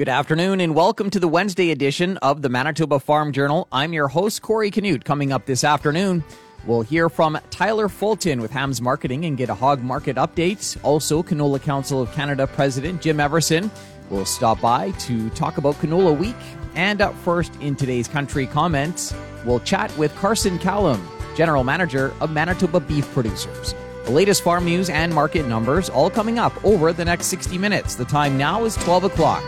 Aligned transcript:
Good 0.00 0.08
afternoon 0.08 0.62
and 0.62 0.74
welcome 0.74 1.10
to 1.10 1.20
the 1.20 1.28
Wednesday 1.28 1.72
edition 1.72 2.16
of 2.22 2.40
the 2.40 2.48
Manitoba 2.48 3.00
Farm 3.00 3.34
Journal. 3.34 3.68
I'm 3.70 3.92
your 3.92 4.08
host, 4.08 4.40
Corey 4.40 4.70
Canute. 4.70 5.04
Coming 5.04 5.30
up 5.30 5.44
this 5.44 5.62
afternoon, 5.62 6.24
we'll 6.64 6.80
hear 6.80 7.10
from 7.10 7.38
Tyler 7.50 7.86
Fulton 7.90 8.40
with 8.40 8.50
Hams 8.50 8.80
Marketing 8.80 9.26
and 9.26 9.36
get 9.36 9.50
a 9.50 9.54
hog 9.54 9.82
market 9.82 10.16
update. 10.16 10.82
Also, 10.82 11.22
Canola 11.22 11.60
Council 11.60 12.00
of 12.00 12.10
Canada 12.12 12.46
President 12.46 13.02
Jim 13.02 13.20
Everson 13.20 13.70
will 14.08 14.24
stop 14.24 14.58
by 14.62 14.92
to 14.92 15.28
talk 15.30 15.58
about 15.58 15.74
Canola 15.74 16.16
Week. 16.16 16.34
And 16.74 17.02
up 17.02 17.14
first 17.16 17.54
in 17.56 17.76
today's 17.76 18.08
country 18.08 18.46
comments, 18.46 19.14
we'll 19.44 19.60
chat 19.60 19.94
with 19.98 20.16
Carson 20.16 20.58
Callum, 20.58 21.06
General 21.36 21.62
Manager 21.62 22.14
of 22.22 22.30
Manitoba 22.30 22.80
Beef 22.80 23.06
Producers. 23.12 23.74
The 24.06 24.12
latest 24.12 24.40
farm 24.40 24.64
news 24.64 24.88
and 24.88 25.14
market 25.14 25.46
numbers 25.46 25.90
all 25.90 26.08
coming 26.08 26.38
up 26.38 26.64
over 26.64 26.94
the 26.94 27.04
next 27.04 27.26
60 27.26 27.58
minutes. 27.58 27.96
The 27.96 28.06
time 28.06 28.38
now 28.38 28.64
is 28.64 28.76
12 28.76 29.04
o'clock. 29.04 29.44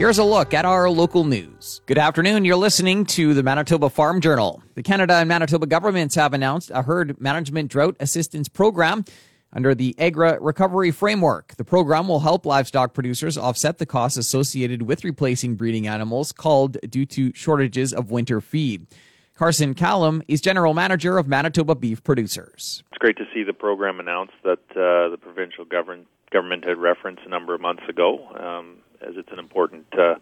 Here's 0.00 0.16
a 0.16 0.24
look 0.24 0.54
at 0.54 0.64
our 0.64 0.88
local 0.88 1.24
news. 1.24 1.82
Good 1.84 1.98
afternoon. 1.98 2.46
You're 2.46 2.56
listening 2.56 3.04
to 3.04 3.34
the 3.34 3.42
Manitoba 3.42 3.90
Farm 3.90 4.22
Journal. 4.22 4.62
The 4.74 4.82
Canada 4.82 5.16
and 5.16 5.28
Manitoba 5.28 5.66
governments 5.66 6.14
have 6.14 6.32
announced 6.32 6.70
a 6.72 6.80
herd 6.80 7.20
management 7.20 7.70
drought 7.70 7.96
assistance 8.00 8.48
program 8.48 9.04
under 9.52 9.74
the 9.74 9.94
AgriRecovery 9.98 10.94
framework. 10.94 11.54
The 11.56 11.66
program 11.66 12.08
will 12.08 12.20
help 12.20 12.46
livestock 12.46 12.94
producers 12.94 13.36
offset 13.36 13.76
the 13.76 13.84
costs 13.84 14.16
associated 14.16 14.80
with 14.80 15.04
replacing 15.04 15.56
breeding 15.56 15.86
animals 15.86 16.32
called 16.32 16.78
due 16.88 17.04
to 17.04 17.34
shortages 17.34 17.92
of 17.92 18.10
winter 18.10 18.40
feed. 18.40 18.86
Carson 19.34 19.74
Callum 19.74 20.22
is 20.28 20.40
general 20.40 20.72
manager 20.72 21.18
of 21.18 21.28
Manitoba 21.28 21.74
Beef 21.74 22.02
Producers. 22.02 22.82
It's 22.90 22.98
great 22.98 23.18
to 23.18 23.26
see 23.34 23.42
the 23.42 23.52
program 23.52 24.00
announced 24.00 24.32
that 24.44 24.60
uh, 24.70 25.10
the 25.10 25.18
provincial 25.20 25.66
government 25.66 26.06
government 26.32 26.64
had 26.64 26.78
referenced 26.78 27.20
a 27.26 27.28
number 27.28 27.54
of 27.54 27.60
months 27.60 27.82
ago. 27.86 28.26
Um, 28.38 28.76
as 29.00 29.14
it's 29.16 29.32
an 29.32 29.38
important 29.38 29.86
uh, 29.98 30.16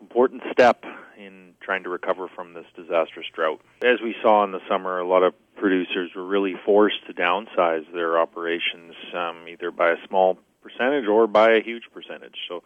important 0.00 0.42
step 0.52 0.84
in 1.18 1.52
trying 1.60 1.82
to 1.84 1.88
recover 1.88 2.28
from 2.34 2.54
this 2.54 2.64
disastrous 2.74 3.26
drought. 3.34 3.60
As 3.84 4.00
we 4.02 4.14
saw 4.22 4.44
in 4.44 4.52
the 4.52 4.60
summer, 4.68 4.98
a 4.98 5.06
lot 5.06 5.22
of 5.22 5.34
producers 5.56 6.10
were 6.16 6.26
really 6.26 6.54
forced 6.64 7.06
to 7.06 7.14
downsize 7.14 7.84
their 7.92 8.18
operations, 8.18 8.94
um, 9.14 9.46
either 9.48 9.70
by 9.70 9.90
a 9.90 9.96
small 10.08 10.38
percentage 10.62 11.06
or 11.06 11.26
by 11.26 11.52
a 11.52 11.62
huge 11.62 11.84
percentage. 11.92 12.36
So 12.48 12.62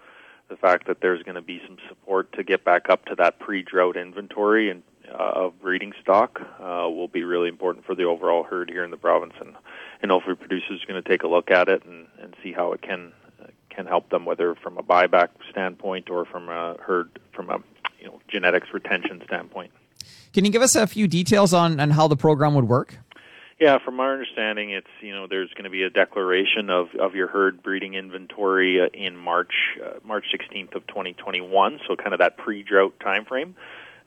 the 0.49 0.57
fact 0.57 0.87
that 0.87 1.01
there's 1.01 1.23
going 1.23 1.35
to 1.35 1.43
be 1.43 1.61
some 1.67 1.77
support 1.89 2.33
to 2.35 2.45
get 2.45 2.65
back 2.65 2.89
up 2.89 3.05
to 3.07 3.15
that 3.17 3.39
pre-drought 3.39 3.97
inventory 3.97 4.71
and 4.71 4.83
uh, 5.09 5.47
of 5.47 5.61
breeding 5.61 5.93
stock 6.03 6.41
uh, 6.61 6.89
will 6.89 7.09
be 7.09 7.23
really 7.23 7.49
important 7.49 7.85
for 7.85 7.95
the 7.95 8.05
overall 8.05 8.43
herd 8.43 8.69
here 8.69 8.85
in 8.85 8.91
the 8.91 8.97
province, 8.97 9.35
and 9.41 9.55
and 10.03 10.11
hopefully 10.11 10.35
producers 10.35 10.83
are 10.83 10.93
going 10.93 11.03
to 11.03 11.09
take 11.09 11.23
a 11.23 11.29
look 11.29 11.51
at 11.51 11.69
it 11.69 11.85
and, 11.85 12.07
and 12.21 12.35
see 12.43 12.53
how 12.53 12.73
it 12.73 12.83
can 12.83 13.13
can 13.77 13.87
help 13.87 14.09
them, 14.09 14.25
whether 14.25 14.55
from 14.57 14.79
a 14.79 14.83
buyback 14.83 15.29
standpoint 15.51 16.11
or 16.11 16.25
from 16.25 16.49
a 16.49 16.77
herd 16.81 17.11
from 17.33 17.51
a 17.51 17.59
you 18.01 18.07
know 18.07 18.21
genetics 18.27 18.69
retention 18.73 19.23
standpoint. 19.27 19.71
Can 20.33 20.45
you 20.45 20.51
give 20.51 20.63
us 20.63 20.75
a 20.75 20.87
few 20.87 21.07
details 21.07 21.53
on, 21.55 21.79
on 21.79 21.91
how 21.91 22.09
the 22.09 22.17
program 22.17 22.55
would 22.55 22.69
work? 22.69 22.99
Yeah, 23.59 23.79
from 23.83 24.01
our 24.01 24.13
understanding, 24.13 24.71
it's 24.71 24.91
you 25.01 25.15
know 25.15 25.27
there's 25.27 25.51
going 25.53 25.65
to 25.65 25.71
be 25.71 25.83
a 25.83 25.91
declaration 25.91 26.69
of, 26.69 26.89
of 26.99 27.15
your 27.15 27.29
herd 27.29 27.63
breeding 27.63 27.95
inventory 27.95 28.81
uh, 28.81 28.89
in 28.93 29.17
March 29.17 29.53
uh, 29.83 29.99
March 30.05 30.27
16th 30.35 30.75
of 30.75 30.87
2021, 30.87 31.81
so 31.87 31.97
kind 31.97 32.13
of 32.13 32.19
that 32.19 32.37
pre-drought 32.37 32.99
time 33.01 33.25
frame. 33.25 33.55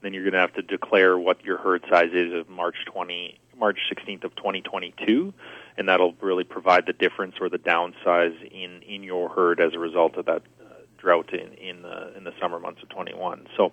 Then 0.02 0.14
you're 0.14 0.24
going 0.24 0.34
to 0.34 0.40
have 0.40 0.54
to 0.54 0.62
declare 0.62 1.18
what 1.18 1.44
your 1.44 1.58
herd 1.58 1.84
size 1.90 2.12
is 2.14 2.32
of 2.34 2.48
March 2.48 2.76
20 2.86 3.40
March 3.60 3.80
16th 3.92 4.24
of 4.24 4.36
2022, 4.36 5.34
and 5.80 5.88
that'll 5.88 6.14
really 6.22 6.44
provide 6.44 6.86
the 6.86 6.94
difference 6.94 7.36
or 7.40 7.50
the 7.50 7.58
downsize 7.58 8.36
in 8.52 8.84
in 8.84 9.02
your 9.02 9.30
herd 9.30 9.60
as 9.60 9.74
a 9.74 9.80
result 9.80 10.18
of 10.18 10.26
that 10.26 10.44
uh, 10.62 10.74
drought 10.98 11.34
in 11.34 11.54
in 11.54 11.82
the 11.82 12.16
in 12.16 12.26
the 12.26 12.34
summer 12.40 12.60
months 12.60 12.84
of 12.84 12.90
21. 12.90 13.48
So 13.58 13.72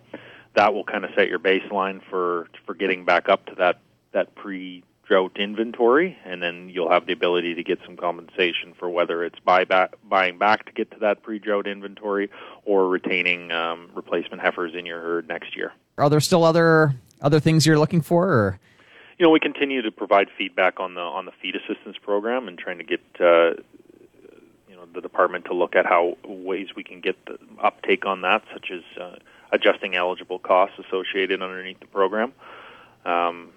that 0.54 0.72
will 0.72 0.84
kind 0.84 1.04
of 1.04 1.10
set 1.16 1.28
your 1.28 1.40
baseline 1.40 2.00
for 2.08 2.48
for 2.64 2.74
getting 2.74 3.04
back 3.04 3.28
up 3.28 3.44
to 3.46 3.54
that 3.56 3.80
that 4.12 4.34
pre 4.36 4.84
drought 5.06 5.36
inventory, 5.36 6.16
and 6.24 6.42
then 6.42 6.68
you'll 6.68 6.90
have 6.90 7.06
the 7.06 7.12
ability 7.12 7.54
to 7.54 7.62
get 7.62 7.78
some 7.84 7.96
compensation 7.96 8.72
for 8.78 8.88
whether 8.88 9.24
it's 9.24 9.38
buy 9.40 9.64
back, 9.64 9.94
buying 10.08 10.38
back 10.38 10.66
to 10.66 10.72
get 10.72 10.90
to 10.90 10.98
that 10.98 11.22
pre-drought 11.22 11.66
inventory 11.66 12.28
or 12.64 12.88
retaining 12.88 13.52
um, 13.52 13.88
replacement 13.94 14.42
heifers 14.42 14.74
in 14.74 14.84
your 14.84 15.00
herd 15.00 15.28
next 15.28 15.56
year. 15.56 15.72
Are 15.96 16.10
there 16.10 16.20
still 16.20 16.44
other 16.44 16.94
other 17.20 17.40
things 17.40 17.66
you're 17.66 17.78
looking 17.78 18.00
for? 18.00 18.28
Or? 18.28 18.60
You 19.18 19.24
know, 19.24 19.30
we 19.30 19.40
continue 19.40 19.82
to 19.82 19.90
provide 19.90 20.28
feedback 20.36 20.78
on 20.78 20.94
the 20.94 21.00
on 21.00 21.24
the 21.24 21.32
feed 21.40 21.56
assistance 21.56 21.96
program 22.02 22.48
and 22.48 22.58
trying 22.58 22.78
to 22.78 22.84
get 22.84 23.00
uh, 23.18 23.54
you 24.68 24.76
know 24.76 24.86
the 24.94 25.00
department 25.00 25.46
to 25.46 25.54
look 25.54 25.74
at 25.74 25.86
how 25.86 26.16
ways 26.24 26.68
we 26.76 26.84
can 26.84 27.00
get 27.00 27.16
the 27.26 27.38
uptake 27.62 28.04
on 28.04 28.22
that, 28.22 28.42
such 28.52 28.70
as 28.70 28.82
uh, 29.00 29.16
adjusting 29.52 29.94
eligible 29.94 30.38
costs 30.38 30.78
associated 30.78 31.42
underneath 31.42 31.80
the 31.80 31.86
program. 31.86 32.32
Um, 33.06 33.52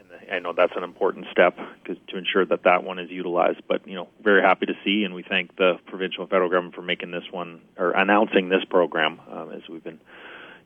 and 0.00 0.32
I 0.32 0.38
know 0.40 0.52
that's 0.52 0.74
an 0.76 0.82
important 0.82 1.26
step 1.30 1.56
to 1.84 2.16
ensure 2.16 2.44
that 2.46 2.64
that 2.64 2.82
one 2.82 2.98
is 2.98 3.10
utilized. 3.10 3.60
But 3.68 3.86
you 3.86 3.94
know, 3.94 4.08
very 4.24 4.42
happy 4.42 4.66
to 4.66 4.74
see, 4.84 5.04
and 5.04 5.14
we 5.14 5.22
thank 5.22 5.54
the 5.56 5.78
provincial 5.86 6.22
and 6.22 6.30
federal 6.30 6.50
government 6.50 6.74
for 6.74 6.82
making 6.82 7.12
this 7.12 7.30
one 7.30 7.60
or 7.78 7.92
announcing 7.92 8.48
this 8.48 8.64
program 8.64 9.20
um, 9.30 9.52
as 9.52 9.68
we've 9.68 9.84
been 9.84 10.00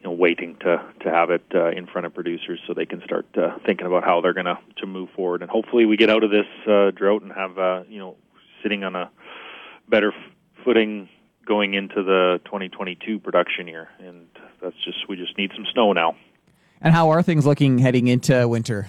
you 0.04 0.10
know, 0.10 0.16
waiting 0.16 0.56
to 0.60 0.84
to 1.00 1.10
have 1.10 1.30
it 1.30 1.44
uh, 1.54 1.70
in 1.70 1.86
front 1.86 2.06
of 2.06 2.14
producers 2.14 2.60
so 2.66 2.74
they 2.74 2.84
can 2.84 3.02
start 3.04 3.26
uh, 3.36 3.56
thinking 3.64 3.86
about 3.86 4.04
how 4.04 4.20
they're 4.20 4.34
going 4.34 4.44
to 4.44 4.58
to 4.76 4.86
move 4.86 5.08
forward. 5.16 5.40
And 5.40 5.50
hopefully, 5.50 5.86
we 5.86 5.96
get 5.96 6.10
out 6.10 6.22
of 6.22 6.30
this 6.30 6.46
uh, 6.68 6.90
drought 6.90 7.22
and 7.22 7.32
have 7.32 7.58
uh, 7.58 7.84
you 7.88 7.98
know 7.98 8.16
sitting 8.62 8.84
on 8.84 8.94
a 8.94 9.10
better 9.88 10.12
f- 10.12 10.64
footing 10.64 11.08
going 11.46 11.74
into 11.74 12.02
the 12.02 12.40
2022 12.44 13.18
production 13.18 13.66
year. 13.66 13.88
And 13.98 14.26
that's 14.62 14.76
just 14.84 15.08
we 15.08 15.16
just 15.16 15.38
need 15.38 15.52
some 15.54 15.66
snow 15.72 15.92
now. 15.94 16.16
And 16.82 16.92
how 16.92 17.08
are 17.10 17.22
things 17.22 17.46
looking 17.46 17.78
heading 17.78 18.08
into 18.08 18.46
winter? 18.46 18.88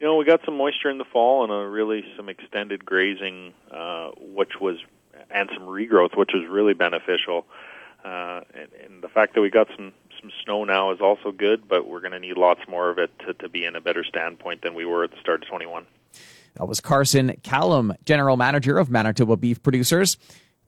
You 0.00 0.06
know, 0.06 0.16
we 0.16 0.26
got 0.26 0.40
some 0.44 0.56
moisture 0.58 0.90
in 0.90 0.98
the 0.98 1.04
fall 1.04 1.44
and 1.44 1.52
a 1.52 1.66
really 1.66 2.04
some 2.16 2.28
extended 2.28 2.84
grazing, 2.84 3.54
uh, 3.70 4.10
which 4.18 4.60
was 4.60 4.76
and 5.30 5.48
some 5.54 5.62
regrowth, 5.62 6.14
which 6.14 6.30
was 6.34 6.46
really 6.46 6.74
beneficial. 6.74 7.46
Uh, 8.04 8.40
and, 8.52 8.68
and 8.84 9.02
the 9.02 9.08
fact 9.08 9.34
that 9.34 9.40
we 9.40 9.48
got 9.48 9.68
some 9.76 9.92
some 10.22 10.30
snow 10.44 10.64
now 10.64 10.92
is 10.92 11.00
also 11.00 11.32
good, 11.32 11.68
but 11.68 11.86
we're 11.86 12.00
going 12.00 12.12
to 12.12 12.20
need 12.20 12.36
lots 12.36 12.60
more 12.68 12.88
of 12.90 12.98
it 12.98 13.10
to, 13.26 13.34
to 13.34 13.48
be 13.48 13.64
in 13.64 13.74
a 13.76 13.80
better 13.80 14.04
standpoint 14.04 14.62
than 14.62 14.74
we 14.74 14.86
were 14.86 15.04
at 15.04 15.10
the 15.10 15.16
start 15.20 15.42
of 15.42 15.48
21. 15.48 15.84
That 16.54 16.66
was 16.66 16.80
Carson 16.80 17.34
Callum, 17.42 17.92
General 18.04 18.36
Manager 18.36 18.78
of 18.78 18.88
Manitoba 18.88 19.36
Beef 19.36 19.62
Producers. 19.62 20.16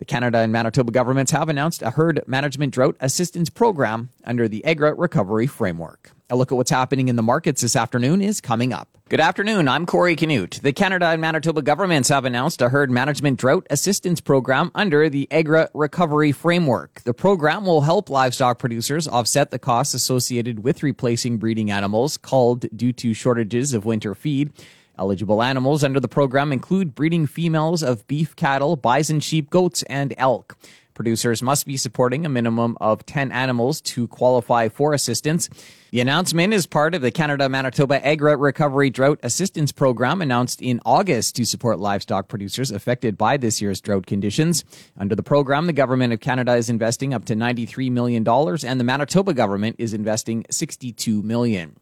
The 0.04 0.12
Canada 0.12 0.36
and 0.40 0.52
Manitoba 0.52 0.92
governments 0.92 1.32
have 1.32 1.48
announced 1.48 1.80
a 1.80 1.88
herd 1.88 2.20
management 2.26 2.74
drought 2.74 2.94
assistance 3.00 3.48
program 3.48 4.10
under 4.22 4.48
the 4.48 4.62
AgriRecovery 4.66 5.48
framework. 5.48 6.10
A 6.28 6.36
look 6.36 6.52
at 6.52 6.56
what's 6.56 6.70
happening 6.70 7.08
in 7.08 7.16
the 7.16 7.22
markets 7.22 7.62
this 7.62 7.74
afternoon 7.74 8.20
is 8.20 8.42
coming 8.42 8.74
up. 8.74 8.98
Good 9.08 9.18
afternoon. 9.18 9.66
I'm 9.66 9.86
Corey 9.86 10.14
Canute. 10.14 10.60
The 10.62 10.74
Canada 10.74 11.06
and 11.06 11.22
Manitoba 11.22 11.62
governments 11.62 12.10
have 12.10 12.26
announced 12.26 12.60
a 12.60 12.68
herd 12.68 12.90
management 12.90 13.40
drought 13.40 13.66
assistance 13.70 14.20
program 14.20 14.70
under 14.74 15.08
the 15.08 15.26
AgriRecovery 15.30 16.34
framework. 16.34 17.00
The 17.04 17.14
program 17.14 17.64
will 17.64 17.80
help 17.80 18.10
livestock 18.10 18.58
producers 18.58 19.08
offset 19.08 19.52
the 19.52 19.58
costs 19.58 19.94
associated 19.94 20.62
with 20.62 20.82
replacing 20.82 21.38
breeding 21.38 21.70
animals 21.70 22.18
called 22.18 22.66
due 22.76 22.92
to 22.92 23.14
shortages 23.14 23.72
of 23.72 23.86
winter 23.86 24.14
feed. 24.14 24.52
Eligible 24.98 25.42
animals 25.42 25.82
under 25.82 26.00
the 26.00 26.08
program 26.08 26.52
include 26.52 26.94
breeding 26.94 27.26
females 27.26 27.82
of 27.82 28.06
beef 28.06 28.36
cattle, 28.36 28.76
bison, 28.76 29.20
sheep, 29.20 29.50
goats, 29.50 29.82
and 29.84 30.14
elk. 30.18 30.56
Producers 30.94 31.42
must 31.42 31.66
be 31.66 31.76
supporting 31.76 32.24
a 32.24 32.28
minimum 32.28 32.78
of 32.80 33.04
10 33.04 33.32
animals 33.32 33.80
to 33.80 34.06
qualify 34.06 34.68
for 34.68 34.94
assistance. 34.94 35.50
The 35.90 36.00
announcement 36.00 36.54
is 36.54 36.66
part 36.66 36.94
of 36.94 37.02
the 37.02 37.10
Canada 37.10 37.48
Manitoba 37.48 37.98
AgriRecovery 38.00 38.92
Drought 38.92 39.18
Assistance 39.24 39.72
Program 39.72 40.22
announced 40.22 40.62
in 40.62 40.80
August 40.86 41.34
to 41.36 41.44
support 41.44 41.80
livestock 41.80 42.28
producers 42.28 42.70
affected 42.70 43.18
by 43.18 43.36
this 43.36 43.60
year's 43.60 43.80
drought 43.80 44.06
conditions. 44.06 44.64
Under 44.96 45.16
the 45.16 45.22
program, 45.24 45.66
the 45.66 45.72
Government 45.72 46.12
of 46.12 46.20
Canada 46.20 46.54
is 46.54 46.70
investing 46.70 47.12
up 47.12 47.24
to 47.24 47.34
$93 47.34 47.90
million 47.90 48.26
and 48.26 48.80
the 48.80 48.84
Manitoba 48.84 49.34
government 49.34 49.76
is 49.80 49.94
investing 49.94 50.44
$62 50.44 51.24
million. 51.24 51.76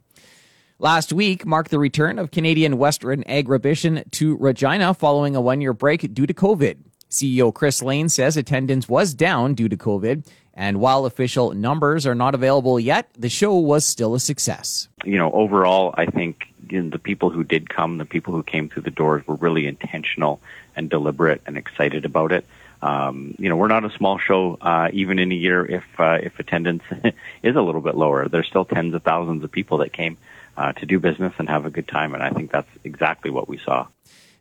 Last 0.83 1.13
week 1.13 1.47
marked 1.47 1.71
the 1.71 1.79
return 1.79 2.19
of 2.19 2.33
Canadian 2.33 2.77
Western 2.77 3.23
Agribition 3.23 4.11
to 4.11 4.37
Regina 4.39 4.95
following 4.95 5.37
a 5.37 5.41
one 5.41 5.61
year 5.61 5.73
break 5.73 6.13
due 6.13 6.27
to 6.27 6.35
COVID. 6.35 6.77
CEO 7.09 7.55
Chris 7.55 7.83
Lane 7.83 8.09
says 8.09 8.37
attendance 8.37 8.89
was 8.89 9.15
down 9.15 9.55
due 9.55 9.69
to 9.69 9.77
COVID. 9.77 10.27
And 10.55 10.81
while 10.81 11.07
official 11.07 11.53
numbers 11.53 12.05
are 12.05 12.17
not 12.17 12.35
available 12.35 12.81
yet, 12.81 13.09
the 13.17 13.29
show 13.29 13.57
was 13.59 13.87
still 13.87 14.17
a 14.17 14.19
success. 14.19 14.89
You 15.05 15.19
know, 15.19 15.31
overall, 15.31 15.95
I 15.97 16.07
think 16.07 16.47
the 16.69 16.99
people 16.99 17.31
who 17.31 17.45
did 17.45 17.69
come, 17.69 17.99
the 17.99 18.05
people 18.05 18.35
who 18.35 18.43
came 18.43 18.69
through 18.69 18.83
the 18.83 18.91
doors 18.91 19.25
were 19.25 19.37
really 19.37 19.69
intentional 19.69 20.41
and 20.75 20.91
deliberate 20.91 21.43
and 21.47 21.57
excited 21.57 22.05
about 22.05 22.33
it. 22.33 22.45
Um, 22.83 23.37
you 23.39 23.49
know, 23.49 23.55
we're 23.55 23.69
not 23.69 23.85
a 23.85 23.91
small 23.97 24.19
show, 24.19 24.59
uh, 24.61 24.89
even 24.93 25.21
in 25.21 25.31
a 25.31 25.37
year 25.37 25.65
if, 25.65 25.85
uh, 26.01 26.19
if 26.21 26.41
attendance 26.41 26.83
is 27.45 27.55
a 27.55 27.63
little 27.63 27.83
bit 27.83 27.95
lower. 27.95 28.27
There's 28.27 28.49
still 28.49 28.65
tens 28.65 28.95
of 28.95 29.05
thousands 29.05 29.45
of 29.45 29.53
people 29.53 29.79
that 29.79 29.93
came 29.93 30.19
uh, 30.57 30.73
to 30.73 30.87
do 30.87 30.99
business 30.99 31.33
and 31.39 31.49
have 31.49 31.67
a 31.67 31.71
good 31.71 31.89
time, 31.89 32.15
and 32.15 32.23
I 32.23 32.31
think 32.31 32.51
that's 32.51 32.71
exactly 32.85 33.31
what 33.31 33.49
we 33.49 33.59
saw. 33.59 33.87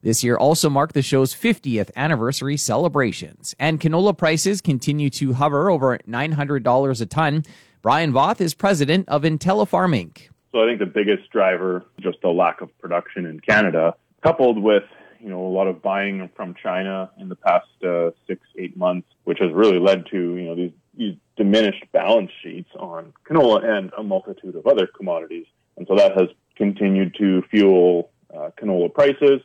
This 0.03 0.23
year 0.23 0.35
also 0.35 0.69
marked 0.69 0.95
the 0.95 1.03
show's 1.03 1.33
50th 1.33 1.91
anniversary 1.95 2.57
celebrations, 2.57 3.55
and 3.59 3.79
canola 3.79 4.17
prices 4.17 4.59
continue 4.59 5.09
to 5.11 5.33
hover 5.33 5.69
over 5.69 5.97
$900 5.99 7.01
a 7.01 7.05
ton. 7.05 7.43
Brian 7.81 8.11
Voth 8.11 8.41
is 8.41 8.53
president 8.53 9.07
of 9.09 9.23
IntelliFarm 9.23 9.95
Inc. 9.95 10.29
So 10.51 10.61
I 10.61 10.65
think 10.65 10.79
the 10.79 10.85
biggest 10.85 11.29
driver, 11.29 11.85
just 11.99 12.19
the 12.21 12.29
lack 12.29 12.61
of 12.61 12.77
production 12.79 13.25
in 13.25 13.39
Canada, 13.39 13.95
coupled 14.21 14.61
with 14.61 14.83
you 15.19 15.29
know 15.29 15.45
a 15.45 15.53
lot 15.53 15.67
of 15.67 15.81
buying 15.81 16.29
from 16.35 16.55
China 16.61 17.09
in 17.19 17.29
the 17.29 17.35
past 17.35 17.67
uh, 17.83 18.11
six 18.27 18.41
eight 18.57 18.75
months, 18.75 19.07
which 19.23 19.39
has 19.39 19.51
really 19.53 19.79
led 19.79 20.05
to 20.07 20.17
you 20.17 20.43
know 20.43 20.55
these, 20.55 20.71
these 20.97 21.15
diminished 21.37 21.85
balance 21.91 22.31
sheets 22.43 22.69
on 22.77 23.13
canola 23.27 23.63
and 23.63 23.91
a 23.97 24.03
multitude 24.03 24.55
of 24.55 24.67
other 24.67 24.87
commodities, 24.87 25.45
and 25.77 25.87
so 25.87 25.95
that 25.95 26.17
has 26.17 26.29
continued 26.55 27.15
to 27.19 27.41
fuel 27.49 28.11
uh, 28.33 28.49
canola 28.59 28.93
prices. 28.93 29.41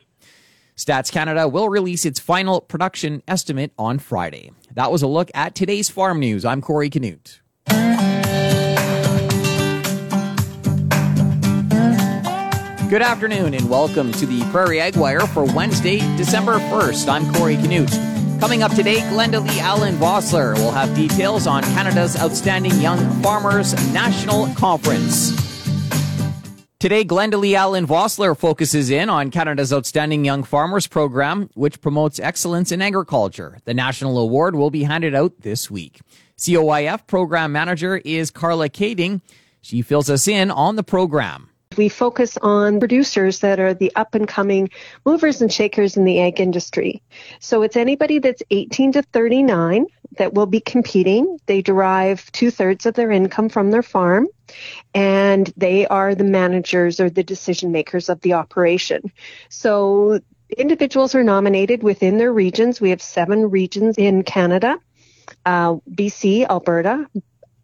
Stats 0.75 1.11
Canada 1.11 1.47
will 1.47 1.69
release 1.69 2.05
its 2.05 2.19
final 2.19 2.61
production 2.61 3.23
estimate 3.27 3.71
on 3.79 3.97
Friday. 3.97 4.51
That 4.73 4.91
was 4.91 5.01
a 5.01 5.07
look 5.07 5.31
at 5.33 5.55
today's 5.55 5.89
farm 5.89 6.19
news. 6.19 6.45
I'm 6.45 6.61
Corey 6.61 6.89
Canute. 6.89 7.41
Good 12.89 13.01
afternoon 13.01 13.53
and 13.53 13.69
welcome 13.69 14.13
to 14.13 14.25
the 14.25 14.41
Prairie 14.51 14.79
Ag 14.79 14.95
Wire 14.95 15.27
for 15.27 15.43
Wednesday, 15.43 15.97
December 16.15 16.53
1st. 16.53 17.09
I'm 17.09 17.33
Corey 17.33 17.57
Canute. 17.57 17.91
Coming 18.39 18.61
up 18.61 18.71
today, 18.75 18.99
Glenda 19.09 19.45
Lee 19.45 19.59
Allen 19.59 19.95
Vossler 19.95 20.53
will 20.55 20.71
have 20.71 20.95
details 20.95 21.47
on 21.47 21.63
Canada's 21.63 22.15
Outstanding 22.15 22.79
Young 22.79 22.99
Farmers 23.21 23.73
National 23.91 24.47
Conference. 24.53 25.46
Today, 26.79 27.03
Glenda 27.03 27.39
Lee 27.39 27.55
Allen 27.55 27.87
Vossler 27.87 28.37
focuses 28.37 28.91
in 28.91 29.09
on 29.09 29.31
Canada's 29.31 29.73
Outstanding 29.73 30.23
Young 30.23 30.43
Farmers 30.43 30.85
program, 30.85 31.49
which 31.55 31.81
promotes 31.81 32.19
excellence 32.19 32.71
in 32.71 32.83
agriculture. 32.83 33.57
The 33.65 33.73
national 33.73 34.19
award 34.19 34.53
will 34.53 34.69
be 34.69 34.83
handed 34.83 35.15
out 35.15 35.41
this 35.41 35.71
week. 35.71 36.01
COIF 36.37 37.07
program 37.07 37.51
manager 37.51 37.97
is 38.05 38.29
Carla 38.29 38.69
Kading. 38.69 39.21
She 39.59 39.81
fills 39.81 40.07
us 40.07 40.27
in 40.27 40.51
on 40.51 40.75
the 40.75 40.83
program. 40.83 41.49
We 41.77 41.89
focus 41.89 42.37
on 42.41 42.79
producers 42.79 43.39
that 43.39 43.59
are 43.59 43.73
the 43.73 43.91
up 43.95 44.15
and 44.15 44.27
coming 44.27 44.69
movers 45.05 45.41
and 45.41 45.51
shakers 45.51 45.95
in 45.95 46.05
the 46.05 46.19
ag 46.21 46.39
industry. 46.39 47.03
So 47.39 47.61
it's 47.61 47.75
anybody 47.75 48.19
that's 48.19 48.43
18 48.49 48.93
to 48.93 49.01
39 49.03 49.85
that 50.17 50.33
will 50.33 50.45
be 50.45 50.59
competing. 50.59 51.39
They 51.45 51.61
derive 51.61 52.31
two 52.31 52.51
thirds 52.51 52.85
of 52.85 52.95
their 52.95 53.11
income 53.11 53.49
from 53.49 53.71
their 53.71 53.83
farm 53.83 54.27
and 54.93 55.51
they 55.57 55.87
are 55.87 56.15
the 56.15 56.23
managers 56.23 56.99
or 56.99 57.09
the 57.09 57.23
decision 57.23 57.71
makers 57.71 58.09
of 58.09 58.21
the 58.21 58.33
operation. 58.33 59.11
So 59.49 60.19
individuals 60.57 61.15
are 61.15 61.23
nominated 61.23 61.83
within 61.83 62.17
their 62.17 62.31
regions. 62.31 62.79
We 62.79 62.91
have 62.91 63.01
seven 63.01 63.49
regions 63.49 63.97
in 63.97 64.23
Canada. 64.23 64.79
Uh, 65.45 65.75
BC, 65.91 66.47
Alberta, 66.47 67.07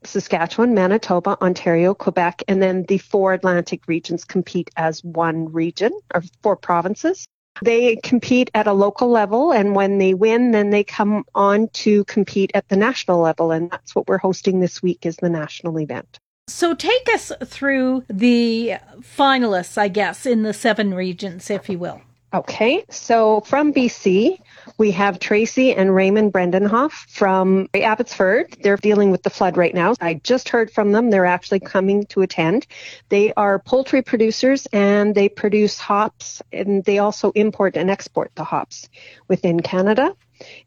Saskatchewan, 0.07 0.73
Manitoba, 0.73 1.37
Ontario, 1.41 1.93
Quebec, 1.93 2.43
and 2.47 2.61
then 2.61 2.83
the 2.83 2.97
four 2.97 3.33
Atlantic 3.33 3.87
regions 3.87 4.25
compete 4.25 4.69
as 4.75 5.03
one 5.03 5.51
region 5.51 5.91
or 6.13 6.23
four 6.41 6.55
provinces. 6.55 7.25
They 7.61 7.97
compete 7.97 8.49
at 8.53 8.67
a 8.67 8.73
local 8.73 9.09
level, 9.09 9.51
and 9.51 9.75
when 9.75 9.99
they 9.99 10.13
win, 10.13 10.51
then 10.51 10.71
they 10.71 10.83
come 10.83 11.23
on 11.35 11.67
to 11.69 12.03
compete 12.05 12.51
at 12.53 12.67
the 12.69 12.75
national 12.75 13.19
level, 13.19 13.51
and 13.51 13.69
that's 13.69 13.95
what 13.95 14.07
we're 14.07 14.17
hosting 14.17 14.59
this 14.59 14.81
week 14.81 15.05
is 15.05 15.17
the 15.17 15.29
national 15.29 15.79
event. 15.79 16.19
So 16.47 16.73
take 16.73 17.07
us 17.13 17.31
through 17.45 18.03
the 18.09 18.75
finalists, 18.99 19.77
I 19.77 19.87
guess, 19.87 20.25
in 20.25 20.43
the 20.43 20.53
seven 20.53 20.93
regions, 20.93 21.49
if 21.49 21.69
you 21.69 21.79
will. 21.79 22.01
Okay, 22.33 22.83
so 22.89 23.41
from 23.41 23.71
BC, 23.71 24.39
we 24.77 24.91
have 24.91 25.19
Tracy 25.19 25.73
and 25.73 25.93
Raymond 25.93 26.33
Brendenhoff 26.33 26.91
from 27.09 27.69
Abbotsford. 27.73 28.57
They're 28.61 28.77
dealing 28.77 29.11
with 29.11 29.23
the 29.23 29.29
flood 29.29 29.57
right 29.57 29.73
now. 29.73 29.95
I 30.01 30.15
just 30.15 30.49
heard 30.49 30.71
from 30.71 30.91
them. 30.91 31.09
They're 31.09 31.25
actually 31.25 31.59
coming 31.59 32.05
to 32.07 32.21
attend. 32.21 32.67
They 33.09 33.33
are 33.33 33.59
poultry 33.59 34.01
producers 34.01 34.67
and 34.73 35.13
they 35.13 35.29
produce 35.29 35.77
hops 35.77 36.41
and 36.51 36.83
they 36.83 36.99
also 36.99 37.31
import 37.31 37.77
and 37.77 37.89
export 37.89 38.31
the 38.35 38.43
hops 38.43 38.89
within 39.27 39.59
Canada. 39.59 40.15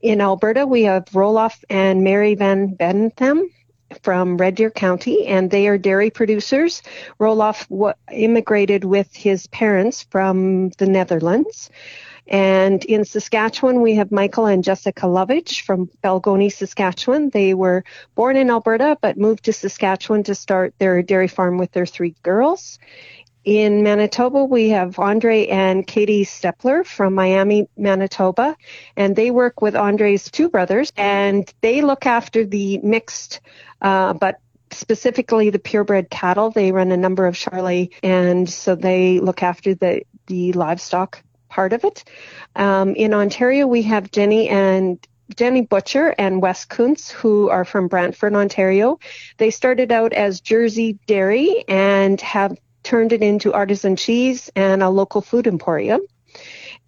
In 0.01 0.21
Alberta, 0.21 0.67
we 0.67 0.85
have 0.85 1.05
Roloff 1.07 1.63
and 1.69 2.03
Mary 2.03 2.35
Van 2.35 2.75
Bentham 2.75 3.51
from 4.03 4.37
Red 4.37 4.57
Deer 4.57 4.71
County, 4.71 5.27
and 5.27 5.51
they 5.51 5.69
are 5.69 5.79
dairy 5.79 6.11
producers. 6.11 6.83
Roloff 7.21 7.69
w- 7.69 7.95
immigrated 8.11 8.85
with 8.85 9.15
his 9.15 9.47
parents 9.49 10.07
from 10.11 10.71
the 10.71 10.87
Netherlands. 10.87 11.71
And 12.29 12.85
in 12.85 13.05
Saskatchewan, 13.05 13.83
we 13.83 13.95
have 13.97 14.11
Michael 14.11 14.47
and 14.47 14.65
Jessica 14.65 15.07
Lovich 15.07 15.63
from 15.63 15.89
Balgonie, 16.03 16.53
Saskatchewan. 16.53 17.31
They 17.31 17.55
were 17.55 17.85
born 18.15 18.37
in 18.37 18.51
Alberta, 18.51 18.99
but 19.01 19.17
moved 19.17 19.45
to 19.45 19.53
Saskatchewan 19.53 20.25
to 20.25 20.35
start 20.35 20.75
their 20.79 21.03
dairy 21.03 21.29
farm 21.29 21.59
with 21.59 21.71
their 21.73 21.87
three 21.87 22.15
girls. 22.23 22.79
In 23.45 23.85
Manitoba, 23.85 24.43
we 24.43 24.71
have 24.71 24.99
Andre 24.99 25.47
and 25.47 25.87
Katie 25.87 26.25
Stepler 26.25 26.85
from 26.85 27.15
Miami, 27.15 27.69
Manitoba, 27.77 28.57
and 28.97 29.15
they 29.15 29.31
work 29.31 29.63
with 29.63 29.77
Andre's 29.77 30.29
two 30.29 30.49
brothers, 30.49 30.93
and 30.97 31.49
they 31.61 31.81
look 31.81 32.07
after 32.07 32.45
the 32.45 32.79
mixed, 32.79 33.41
uh, 33.81 34.15
but 34.15 34.41
specifically 34.73 35.51
the 35.51 35.61
purebred 35.61 36.11
cattle. 36.11 36.51
They 36.51 36.73
run 36.73 36.91
a 36.91 36.97
number 36.97 37.25
of 37.25 37.37
Charolais, 37.37 37.91
and 38.03 38.51
so 38.51 38.75
they 38.75 39.21
look 39.21 39.45
after 39.45 39.77
the 39.77 40.03
the 40.27 40.53
livestock 40.53 41.23
part 41.57 41.73
of 41.73 41.85
it. 41.85 42.05
Um, 42.55 42.95
in 42.95 43.15
Ontario, 43.15 43.67
we 43.67 43.83
have 43.83 44.11
Jenny 44.11 44.51
and 44.51 45.05
Jenny 45.35 45.63
Butcher 45.63 46.15
and 46.19 46.43
Wes 46.43 46.67
Kuntz, 46.67 47.11
who 47.11 47.49
are 47.49 47.65
from 47.65 47.89
Brantford, 47.89 48.35
Ontario. 48.35 49.01
They 49.39 49.51
started 49.51 49.91
out 49.91 50.13
as 50.13 50.43
Jersey 50.43 50.99
Dairy 51.07 51.65
and 51.67 52.21
have 52.21 52.57
turned 52.83 53.13
it 53.13 53.23
into 53.23 53.55
artisan 53.55 53.97
cheese 53.97 54.51
and 54.55 54.83
a 54.83 54.91
local 54.91 55.23
food 55.23 55.47
emporium. 55.47 56.03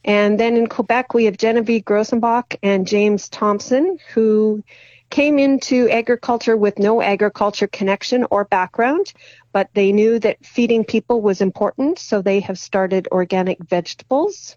And 0.05 0.39
then 0.39 0.57
in 0.57 0.67
Quebec, 0.67 1.15
we 1.15 1.25
have 1.25 1.39
Genevieve 1.39 1.85
Grossenbach 1.85 2.57
and 2.63 2.87
James 2.87 3.29
Thompson, 3.31 3.99
who 4.13 4.63
came 5.11 5.39
into 5.39 5.89
agriculture 5.89 6.57
with 6.57 6.79
no 6.79 7.01
agriculture 7.03 7.67
connection 7.67 8.27
or 8.31 8.45
background, 8.45 9.13
but 9.53 9.69
they 9.75 9.93
knew 9.93 10.19
that 10.19 10.45
feeding 10.45 10.85
people 10.85 11.21
was 11.23 11.41
important, 11.41 11.99
so 11.99 12.21
they 12.21 12.41
have 12.41 12.59
started 12.59 13.09
organic 13.11 13.59
vegetables. 13.65 14.57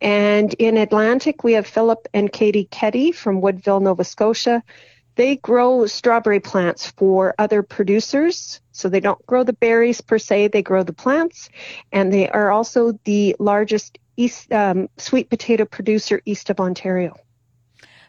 And 0.00 0.52
in 0.54 0.76
Atlantic, 0.76 1.44
we 1.44 1.54
have 1.54 1.66
Philip 1.66 2.08
and 2.14 2.32
Katie 2.32 2.68
Keddy 2.70 3.14
from 3.14 3.40
Woodville, 3.40 3.80
Nova 3.80 4.04
Scotia. 4.04 4.62
They 5.16 5.36
grow 5.36 5.86
strawberry 5.86 6.40
plants 6.40 6.92
for 6.96 7.34
other 7.38 7.62
producers. 7.62 8.60
So 8.70 8.88
they 8.88 9.00
don't 9.00 9.24
grow 9.26 9.42
the 9.42 9.52
berries 9.52 10.00
per 10.00 10.18
se, 10.18 10.48
they 10.48 10.62
grow 10.62 10.84
the 10.84 10.92
plants. 10.92 11.50
And 11.90 12.12
they 12.12 12.28
are 12.28 12.52
also 12.52 12.92
the 13.04 13.34
largest 13.40 13.98
east, 14.16 14.52
um, 14.52 14.88
sweet 14.96 15.28
potato 15.28 15.64
producer 15.64 16.20
east 16.24 16.50
of 16.50 16.60
Ontario. 16.60 17.16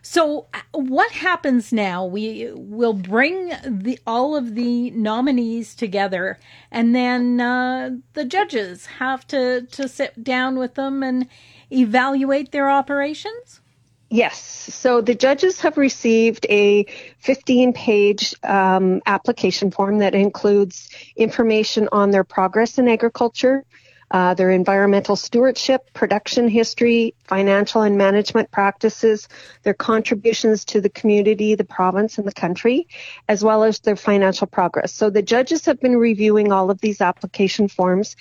So 0.01 0.48
what 0.72 1.12
happens 1.12 1.74
now? 1.74 2.06
We 2.06 2.51
will 2.53 2.94
bring 2.94 3.51
the 3.65 4.00
all 4.08 4.36
of 4.36 4.56
the 4.56 4.91
nominees 4.91 5.75
together, 5.75 6.39
and 6.72 6.96
then 6.96 7.41
uh, 7.41 7.91
the 8.13 8.25
judges 8.25 8.86
have 8.86 9.27
to 9.27 9.62
to 9.63 9.88
sit 9.88 10.24
down 10.24 10.58
with 10.58 10.75
them 10.75 11.03
and 11.03 11.27
evaluate 11.72 12.51
their 12.51 12.70
operations. 12.70 13.62
Yes. 14.10 14.39
So 14.39 15.01
the 15.01 15.13
judges 15.13 15.60
have 15.62 15.77
received 15.77 16.48
a 16.50 16.86
15 17.20 17.74
page 17.74 18.34
um, 18.44 19.01
application 19.06 19.70
form 19.70 20.00
that 20.00 20.15
includes 20.15 20.89
information 21.15 21.89
on 21.91 22.10
their 22.10 22.24
progress 22.24 22.79
in 22.79 22.88
agriculture, 22.88 23.63
uh, 24.10 24.34
their 24.34 24.50
environmental 24.50 25.15
stewardship, 25.15 25.94
production 25.94 26.48
history, 26.48 27.13
financial 27.30 27.84
and 27.84 27.96
management 27.96 28.50
practices, 28.50 29.30
their 29.62 29.76
contributions 29.76 30.66
to 30.66 30.82
the 30.82 30.90
community, 30.90 31.54
the 31.54 31.64
province, 31.64 32.18
and 32.18 32.28
the 32.28 32.34
country, 32.34 32.88
as 33.28 33.44
well 33.44 33.64
as 33.64 33.80
their 33.80 33.96
financial 33.96 34.48
progress. 34.48 34.92
So 34.92 35.12
the 35.12 35.22
judges 35.22 35.66
have 35.66 35.80
been 35.80 35.96
reviewing 35.96 36.52
all 36.52 36.72
of 36.72 36.82
these 36.82 37.02
application 37.02 37.68
forms, 37.68 38.16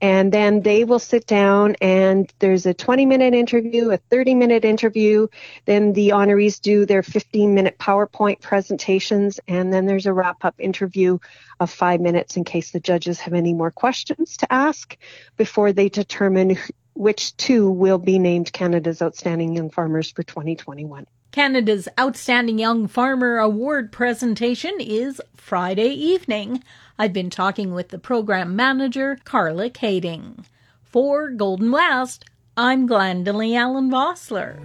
and 0.00 0.32
then 0.32 0.62
they 0.62 0.84
will 0.84 0.98
sit 0.98 1.26
down 1.26 1.76
and 1.82 2.32
there's 2.38 2.64
a 2.64 2.72
20 2.72 3.04
minute 3.04 3.34
interview, 3.34 3.90
a 3.90 3.98
30 3.98 4.34
minute 4.34 4.64
interview, 4.64 5.28
then 5.66 5.92
the 5.92 6.08
honorees 6.08 6.58
do 6.58 6.86
their 6.86 7.02
15 7.02 7.54
minute 7.54 7.76
PowerPoint 7.78 8.40
presentations, 8.40 9.38
and 9.46 9.72
then 9.74 9.84
there's 9.84 10.06
a 10.06 10.12
wrap 10.14 10.42
up 10.42 10.54
interview 10.58 11.18
of 11.60 11.70
five 11.70 12.00
minutes 12.00 12.38
in 12.38 12.44
case 12.44 12.70
the 12.70 12.80
judges 12.80 13.20
have 13.20 13.34
any 13.34 13.52
more 13.52 13.70
questions 13.70 14.38
to 14.38 14.50
ask 14.50 14.96
before 15.36 15.72
they 15.72 15.90
determine 15.90 16.56
which 16.94 17.36
two 17.36 17.70
will 17.70 17.98
be 17.98 18.18
named 18.18 18.52
Canada's 18.52 19.02
Outstanding 19.02 19.54
Young 19.54 19.70
Farmers 19.70 20.10
for 20.10 20.22
2021. 20.22 21.06
Canada's 21.32 21.88
Outstanding 21.98 22.58
Young 22.58 22.86
Farmer 22.86 23.38
Award 23.38 23.90
presentation 23.90 24.72
is 24.78 25.20
Friday 25.36 25.88
evening. 25.88 26.62
I've 26.96 27.12
been 27.12 27.30
talking 27.30 27.74
with 27.74 27.88
the 27.88 27.98
program 27.98 28.54
manager, 28.54 29.18
Carla 29.24 29.68
Kading. 29.68 30.44
For 30.84 31.30
Golden 31.30 31.72
West, 31.72 32.24
I'm 32.56 32.88
Glendalee 32.88 33.56
Allen 33.56 33.90
Vossler. 33.90 34.60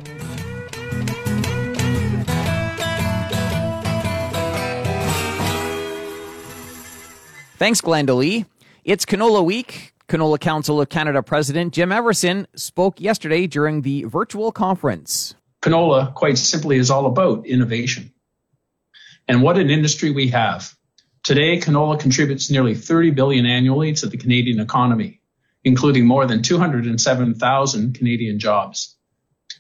Thanks, 7.58 7.82
Glendalee. 7.82 8.46
It's 8.86 9.06
Canola 9.06 9.44
Week. 9.44 9.94
Canola 10.10 10.40
Council 10.40 10.82
of 10.82 10.90
Canada 10.90 11.22
President 11.22 11.72
Jim 11.72 11.92
Everson 11.92 12.48
spoke 12.56 13.00
yesterday 13.00 13.46
during 13.46 13.84
the 13.84 14.06
virtual 14.06 14.52
conference. 14.52 15.36
Canola, 15.62 16.12
quite 16.16 16.40
simply, 16.40 16.78
is 16.78 16.90
all 16.90 17.06
about 17.06 17.46
innovation. 17.46 18.12
And 19.28 19.44
what 19.44 19.60
an 19.60 19.70
industry 19.70 20.10
we 20.10 20.30
have. 20.30 20.76
Today, 21.22 21.60
canola 21.60 22.00
contributes 22.00 22.50
nearly 22.50 22.74
30 22.74 23.12
billion 23.12 23.46
annually 23.46 23.94
to 23.94 24.08
the 24.08 24.18
Canadian 24.18 24.60
economy, 24.60 25.22
including 25.64 26.08
more 26.08 26.26
than 26.26 26.42
207,000 26.42 27.94
Canadian 27.94 28.40
jobs. 28.40 28.98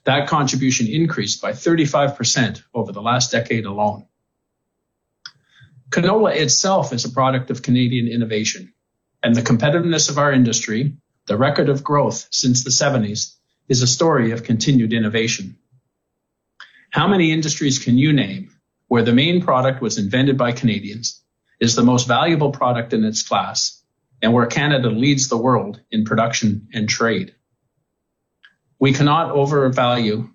That 0.06 0.28
contribution 0.28 0.88
increased 0.88 1.44
by 1.44 1.52
35% 1.52 2.64
over 2.74 2.92
the 2.92 3.04
last 3.04 3.32
decade 3.32 3.68
alone. 3.68 4.08
Canola 5.92 6.36
itself 6.36 6.92
is 6.92 7.06
a 7.06 7.12
product 7.12 7.52
of 7.52 7.62
Canadian 7.62 8.08
innovation, 8.08 8.74
and 9.24 9.36
the 9.36 9.42
competitiveness 9.42 10.10
of 10.10 10.18
our 10.18 10.32
industry, 10.32 10.94
the 11.28 11.38
record 11.38 11.70
of 11.70 11.84
growth 11.84 12.28
since 12.32 12.64
the 12.64 12.70
70s, 12.70 13.36
is 13.68 13.82
a 13.82 13.88
story 13.88 14.32
of 14.32 14.44
continued 14.44 14.94
innovation. 14.94 15.58
How 16.92 17.08
many 17.08 17.32
industries 17.32 17.80
can 17.80 17.98
you 17.98 18.14
name 18.14 18.52
where 18.88 19.04
the 19.04 19.14
main 19.14 19.42
product 19.42 19.82
was 19.82 19.98
invented 19.98 20.38
by 20.38 20.52
Canadians, 20.52 21.22
is 21.60 21.76
the 21.76 21.84
most 21.84 22.08
valuable 22.08 22.52
product 22.52 22.94
in 22.94 23.04
its 23.04 23.22
class, 23.22 23.84
and 24.22 24.34
where 24.34 24.48
Canada 24.48 24.90
leads 24.90 25.28
the 25.28 25.38
world 25.38 25.80
in 25.92 26.06
production 26.06 26.68
and 26.74 26.90
trade? 26.90 27.36
We 28.80 28.94
cannot 28.94 29.32
overvalue 29.32 30.30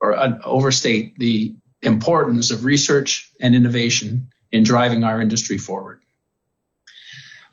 or 0.00 0.16
uh, 0.16 0.38
overstate 0.44 1.18
the 1.18 1.56
importance 1.82 2.50
of 2.50 2.64
research 2.64 3.30
and 3.40 3.54
innovation 3.54 4.28
in 4.52 4.64
driving 4.64 5.04
our 5.04 5.20
industry 5.20 5.58
forward. 5.58 6.00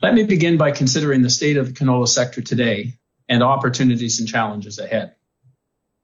Let 0.02 0.12
me 0.12 0.24
begin 0.24 0.58
by 0.58 0.72
considering 0.72 1.22
the 1.22 1.30
state 1.30 1.56
of 1.56 1.68
the 1.68 1.72
canola 1.72 2.06
sector 2.06 2.42
today 2.42 2.98
and 3.30 3.42
opportunities 3.42 4.20
and 4.20 4.28
challenges 4.28 4.78
ahead. 4.78 5.14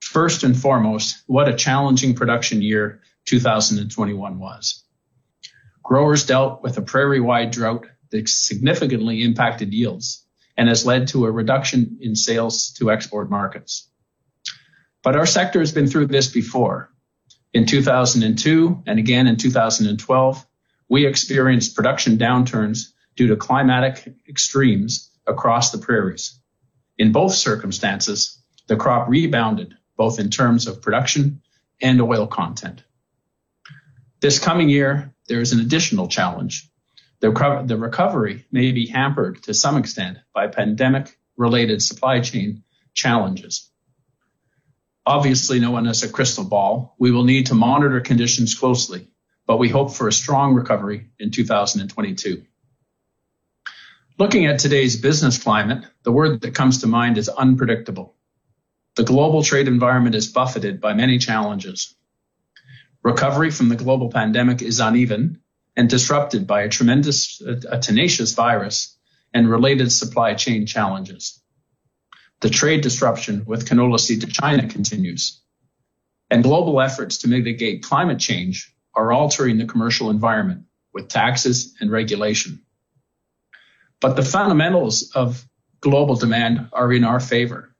First 0.00 0.44
and 0.44 0.56
foremost, 0.56 1.22
what 1.26 1.48
a 1.48 1.54
challenging 1.54 2.14
production 2.14 2.62
year 2.62 3.02
2021 3.26 4.38
was. 4.38 4.82
Growers 5.82 6.24
dealt 6.24 6.62
with 6.62 6.78
a 6.78 6.82
prairie-wide 6.82 7.50
drought 7.50 7.86
that 8.10 8.28
significantly 8.30 9.22
impacted 9.22 9.74
yields 9.74 10.26
and 10.56 10.68
has 10.68 10.86
led 10.86 11.08
to 11.08 11.26
a 11.26 11.30
reduction 11.30 11.98
in 12.00 12.16
sales 12.16 12.72
to 12.78 12.90
export 12.90 13.28
markets. 13.28 13.88
But 15.02 15.16
our 15.16 15.26
sector 15.26 15.60
has 15.60 15.72
been 15.72 15.86
through 15.86 16.06
this 16.06 16.28
before. 16.28 16.90
In 17.52 17.66
2002 17.66 18.84
and 18.86 18.98
again 18.98 19.26
in 19.26 19.36
2012, 19.36 20.46
we 20.88 21.06
experienced 21.06 21.76
production 21.76 22.16
downturns 22.16 22.92
due 23.16 23.28
to 23.28 23.36
climatic 23.36 24.14
extremes 24.28 25.10
across 25.26 25.70
the 25.70 25.78
prairies. 25.78 26.38
In 26.98 27.12
both 27.12 27.34
circumstances, 27.34 28.42
the 28.66 28.76
crop 28.76 29.08
rebounded 29.08 29.74
both 29.96 30.18
in 30.18 30.30
terms 30.30 30.66
of 30.66 30.82
production 30.82 31.42
and 31.80 32.00
oil 32.00 32.26
content. 32.26 32.82
This 34.20 34.38
coming 34.38 34.68
year, 34.68 35.14
there 35.28 35.40
is 35.40 35.52
an 35.52 35.60
additional 35.60 36.08
challenge. 36.08 36.68
The, 37.20 37.30
the 37.66 37.76
recovery 37.76 38.46
may 38.50 38.72
be 38.72 38.86
hampered 38.86 39.42
to 39.44 39.54
some 39.54 39.76
extent 39.76 40.18
by 40.34 40.48
pandemic 40.48 41.16
related 41.36 41.82
supply 41.82 42.20
chain 42.20 42.64
challenges. 42.94 43.70
Obviously, 45.04 45.60
no 45.60 45.70
one 45.70 45.86
has 45.86 46.02
a 46.02 46.08
crystal 46.08 46.44
ball. 46.44 46.94
We 46.98 47.10
will 47.10 47.24
need 47.24 47.46
to 47.46 47.54
monitor 47.54 48.00
conditions 48.00 48.54
closely 48.54 49.08
but 49.46 49.58
we 49.58 49.68
hope 49.68 49.92
for 49.92 50.08
a 50.08 50.12
strong 50.12 50.54
recovery 50.54 51.08
in 51.18 51.30
2022. 51.30 52.42
Looking 54.18 54.44
at 54.46 54.58
today's 54.58 54.96
business 54.96 55.42
climate, 55.42 55.84
the 56.02 56.12
word 56.12 56.42
that 56.42 56.54
comes 56.54 56.78
to 56.78 56.86
mind 56.86 57.16
is 57.16 57.30
unpredictable. 57.30 58.14
The 58.94 59.04
global 59.04 59.42
trade 59.42 59.68
environment 59.68 60.14
is 60.14 60.26
buffeted 60.30 60.82
by 60.82 60.92
many 60.92 61.18
challenges. 61.18 61.94
Recovery 63.02 63.50
from 63.50 63.70
the 63.70 63.76
global 63.76 64.10
pandemic 64.10 64.60
is 64.60 64.80
uneven 64.80 65.40
and 65.76 65.88
disrupted 65.88 66.46
by 66.46 66.62
a 66.62 66.68
tremendous, 66.68 67.40
a 67.40 67.78
tenacious 67.80 68.34
virus 68.34 68.98
and 69.32 69.48
related 69.48 69.90
supply 69.90 70.34
chain 70.34 70.66
challenges. 70.66 71.42
The 72.40 72.50
trade 72.50 72.82
disruption 72.82 73.44
with 73.46 73.66
canola 73.66 73.98
seed 73.98 74.20
to 74.20 74.26
China 74.26 74.68
continues, 74.68 75.40
and 76.28 76.42
global 76.42 76.82
efforts 76.82 77.18
to 77.18 77.28
mitigate 77.28 77.82
climate 77.82 78.18
change 78.18 78.74
are 78.94 79.10
altering 79.10 79.56
the 79.56 79.64
commercial 79.64 80.10
environment 80.10 80.64
with 80.92 81.08
taxes 81.08 81.74
and 81.80 81.90
regulation. 81.90 82.62
But 84.02 84.16
the 84.16 84.24
fundamentals 84.24 85.12
of 85.14 85.46
global 85.80 86.16
demand 86.16 86.68
are 86.72 86.92
in 86.92 87.04
our 87.04 87.20
favor. 87.20 87.72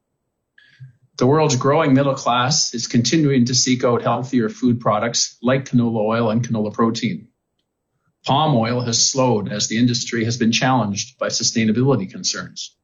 The 1.18 1.26
world's 1.26 1.56
growing 1.56 1.94
middle 1.94 2.14
class 2.14 2.74
is 2.74 2.86
continuing 2.86 3.46
to 3.46 3.56
seek 3.56 3.82
out 3.82 4.02
healthier 4.02 4.48
food 4.48 4.80
products 4.80 5.36
like 5.42 5.64
canola 5.64 6.00
oil 6.00 6.30
and 6.30 6.46
canola 6.46 6.72
protein. 6.72 7.28
Palm 8.24 8.54
oil 8.54 8.80
has 8.82 9.10
slowed 9.10 9.50
as 9.50 9.66
the 9.66 9.78
industry 9.78 10.24
has 10.24 10.36
been 10.36 10.52
challenged 10.52 11.18
by 11.18 11.26
sustainability 11.26 12.08
concerns. 12.08 12.76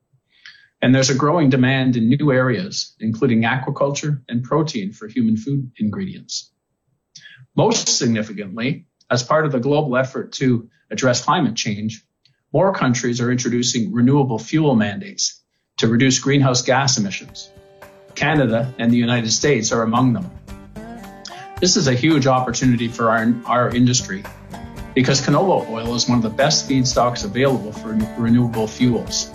And 0.83 0.93
there's 0.93 1.11
a 1.11 1.15
growing 1.15 1.49
demand 1.49 1.97
in 1.97 2.09
new 2.09 2.33
areas, 2.33 2.97
including 2.99 3.43
aquaculture 3.43 4.21
and 4.29 4.43
protein 4.43 4.93
for 4.93 5.07
human 5.07 5.37
food 5.37 5.71
ingredients. 5.79 6.53
Most 7.57 7.89
significantly, 7.89 8.87
as 9.09 9.23
part 9.23 9.47
of 9.47 9.53
the 9.53 9.61
global 9.61 9.97
effort 9.97 10.33
to 10.35 10.69
address 10.91 11.25
climate 11.25 11.55
change, 11.55 12.05
more 12.53 12.73
countries 12.73 13.21
are 13.21 13.31
introducing 13.31 13.93
renewable 13.93 14.39
fuel 14.39 14.75
mandates 14.75 15.43
to 15.77 15.87
reduce 15.87 16.19
greenhouse 16.19 16.63
gas 16.63 16.99
emissions. 16.99 17.51
Canada 18.15 18.75
and 18.79 18.91
the 18.91 18.97
United 18.97 19.31
States 19.31 19.71
are 19.71 19.83
among 19.83 20.15
them. 20.15 20.31
This 21.61 21.77
is 21.77 21.89
a 21.89 21.95
huge 21.95 22.27
opportunity 22.27 22.89
for 22.89 23.11
our, 23.11 23.35
our 23.45 23.69
industry 23.69 24.25
because 24.95 25.21
canola 25.21 25.69
oil 25.69 25.95
is 25.95 26.09
one 26.09 26.19
of 26.19 26.23
the 26.23 26.31
best 26.31 26.69
feedstocks 26.69 27.25
available 27.25 27.73
for 27.73 27.89
renewable 28.21 28.67
fuels. 28.67 29.31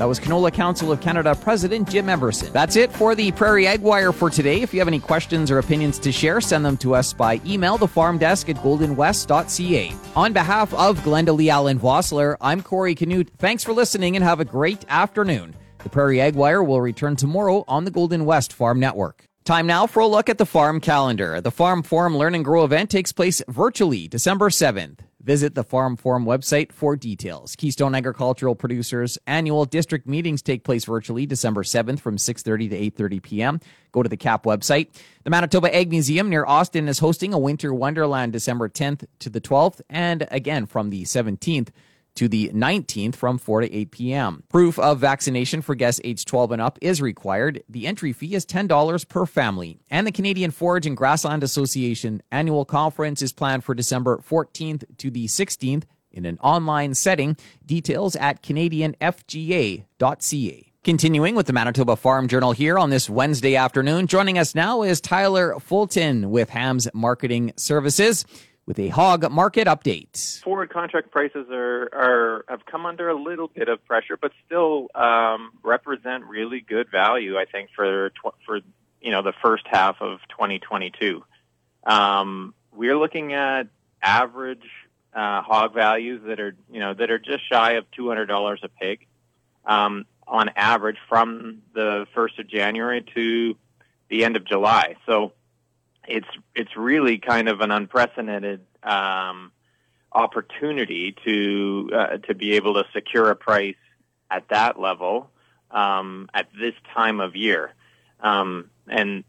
That 0.00 0.08
was 0.08 0.18
Canola 0.18 0.50
Council 0.50 0.90
of 0.92 1.02
Canada 1.02 1.34
President 1.34 1.86
Jim 1.86 2.08
Everson. 2.08 2.50
That's 2.54 2.74
it 2.74 2.90
for 2.90 3.14
the 3.14 3.32
Prairie 3.32 3.66
Ag 3.66 3.82
Wire 3.82 4.12
for 4.12 4.30
today. 4.30 4.62
If 4.62 4.72
you 4.72 4.80
have 4.80 4.88
any 4.88 4.98
questions 4.98 5.50
or 5.50 5.58
opinions 5.58 5.98
to 5.98 6.10
share, 6.10 6.40
send 6.40 6.64
them 6.64 6.78
to 6.78 6.94
us 6.94 7.12
by 7.12 7.38
email, 7.44 7.76
the 7.76 7.86
farm 7.86 8.16
desk 8.16 8.48
at 8.48 8.56
goldenwest.ca. 8.56 9.92
On 10.16 10.32
behalf 10.32 10.72
of 10.72 10.98
Glenda 11.00 11.36
Lee 11.36 11.50
Allen 11.50 11.78
Vossler, 11.78 12.38
I'm 12.40 12.62
Corey 12.62 12.94
Canute. 12.94 13.28
Thanks 13.36 13.62
for 13.62 13.74
listening 13.74 14.16
and 14.16 14.24
have 14.24 14.40
a 14.40 14.44
great 14.46 14.86
afternoon. 14.88 15.54
The 15.82 15.90
Prairie 15.90 16.22
Ag 16.22 16.34
Wire 16.34 16.62
will 16.62 16.80
return 16.80 17.14
tomorrow 17.14 17.66
on 17.68 17.84
the 17.84 17.90
Golden 17.90 18.24
West 18.24 18.54
Farm 18.54 18.80
Network. 18.80 19.26
Time 19.44 19.66
now 19.66 19.86
for 19.86 20.00
a 20.00 20.06
look 20.06 20.30
at 20.30 20.38
the 20.38 20.46
farm 20.46 20.80
calendar. 20.80 21.42
The 21.42 21.50
Farm 21.50 21.82
Forum 21.82 22.16
Learn 22.16 22.34
and 22.34 22.42
Grow 22.42 22.64
event 22.64 22.88
takes 22.88 23.12
place 23.12 23.42
virtually 23.48 24.08
December 24.08 24.48
7th. 24.48 25.00
Visit 25.22 25.54
the 25.54 25.64
Farm 25.64 25.96
Forum 25.96 26.24
website 26.24 26.72
for 26.72 26.96
details. 26.96 27.54
Keystone 27.54 27.94
Agricultural 27.94 28.54
Producers 28.54 29.18
annual 29.26 29.64
district 29.66 30.06
meetings 30.06 30.40
take 30.40 30.64
place 30.64 30.84
virtually 30.84 31.26
December 31.26 31.62
7th 31.62 32.00
from 32.00 32.16
6:30 32.16 32.70
to 32.70 33.02
8:30 33.02 33.22
p.m. 33.22 33.60
Go 33.92 34.02
to 34.02 34.08
the 34.08 34.16
KAP 34.16 34.44
website. 34.44 34.88
The 35.24 35.30
Manitoba 35.30 35.74
Ag 35.74 35.90
Museum 35.90 36.30
near 36.30 36.46
Austin 36.46 36.88
is 36.88 37.00
hosting 37.00 37.34
a 37.34 37.38
winter 37.38 37.74
wonderland 37.74 38.32
December 38.32 38.68
10th 38.68 39.04
to 39.18 39.28
the 39.28 39.40
12th 39.40 39.82
and 39.90 40.26
again 40.30 40.64
from 40.66 40.90
the 40.90 41.02
17th 41.02 41.68
to 42.14 42.28
the 42.28 42.50
19th 42.54 43.16
from 43.16 43.38
4 43.38 43.62
to 43.62 43.72
8 43.72 43.90
p.m. 43.90 44.44
Proof 44.48 44.78
of 44.78 44.98
vaccination 44.98 45.62
for 45.62 45.74
guests 45.74 46.00
age 46.04 46.24
12 46.24 46.52
and 46.52 46.62
up 46.62 46.78
is 46.80 47.00
required. 47.02 47.62
The 47.68 47.86
entry 47.86 48.12
fee 48.12 48.34
is 48.34 48.44
$10 48.46 49.08
per 49.08 49.26
family. 49.26 49.80
And 49.90 50.06
the 50.06 50.12
Canadian 50.12 50.50
Forage 50.50 50.86
and 50.86 50.96
Grassland 50.96 51.42
Association 51.42 52.22
annual 52.30 52.64
conference 52.64 53.22
is 53.22 53.32
planned 53.32 53.64
for 53.64 53.74
December 53.74 54.18
14th 54.18 54.84
to 54.98 55.10
the 55.10 55.26
16th 55.26 55.84
in 56.12 56.26
an 56.26 56.38
online 56.40 56.94
setting. 56.94 57.36
Details 57.64 58.16
at 58.16 58.42
canadianfga.ca. 58.42 59.86
Continuing 60.82 61.34
with 61.34 61.46
the 61.46 61.52
Manitoba 61.52 61.94
Farm 61.94 62.26
Journal 62.26 62.52
here 62.52 62.78
on 62.78 62.88
this 62.88 63.10
Wednesday 63.10 63.54
afternoon. 63.54 64.06
Joining 64.06 64.38
us 64.38 64.54
now 64.54 64.82
is 64.82 64.98
Tyler 64.98 65.60
Fulton 65.60 66.30
with 66.30 66.48
Hams 66.48 66.88
Marketing 66.94 67.52
Services 67.56 68.24
with 68.70 68.78
a 68.78 68.86
hog 68.86 69.28
market 69.32 69.66
update. 69.66 70.40
Forward 70.44 70.70
contract 70.70 71.10
prices 71.10 71.48
are, 71.50 71.88
are 71.92 72.44
have 72.48 72.64
come 72.66 72.86
under 72.86 73.08
a 73.08 73.20
little 73.20 73.48
bit 73.48 73.68
of 73.68 73.84
pressure, 73.84 74.16
but 74.16 74.30
still 74.46 74.86
um, 74.94 75.50
represent 75.64 76.24
really 76.26 76.60
good 76.60 76.88
value. 76.88 77.36
I 77.36 77.46
think 77.46 77.70
for 77.74 78.12
for 78.46 78.60
you 79.00 79.10
know 79.10 79.22
the 79.22 79.32
first 79.42 79.64
half 79.66 79.96
of 80.00 80.20
2022. 80.28 81.24
Um, 81.82 82.54
we're 82.72 82.96
looking 82.96 83.32
at 83.32 83.64
average 84.00 84.68
uh, 85.12 85.42
hog 85.42 85.74
values 85.74 86.22
that 86.26 86.38
are 86.38 86.54
you 86.70 86.78
know 86.78 86.94
that 86.94 87.10
are 87.10 87.18
just 87.18 87.48
shy 87.50 87.72
of 87.72 87.86
$200 87.98 88.62
a 88.62 88.68
pig. 88.68 89.04
Um, 89.64 90.06
on 90.28 90.48
average 90.54 90.96
from 91.08 91.62
the 91.74 92.06
1st 92.14 92.38
of 92.38 92.48
January 92.48 93.04
to 93.16 93.56
the 94.10 94.24
end 94.24 94.36
of 94.36 94.44
July. 94.44 94.94
So 95.04 95.32
it's 96.10 96.28
it's 96.54 96.76
really 96.76 97.18
kind 97.18 97.48
of 97.48 97.60
an 97.60 97.70
unprecedented 97.70 98.60
um, 98.82 99.52
opportunity 100.12 101.14
to 101.24 101.90
uh, 101.94 102.16
to 102.18 102.34
be 102.34 102.52
able 102.54 102.74
to 102.74 102.84
secure 102.92 103.30
a 103.30 103.36
price 103.36 103.76
at 104.30 104.48
that 104.48 104.78
level 104.78 105.30
um, 105.70 106.28
at 106.34 106.48
this 106.58 106.74
time 106.94 107.20
of 107.20 107.36
year, 107.36 107.72
um, 108.20 108.70
and 108.88 109.24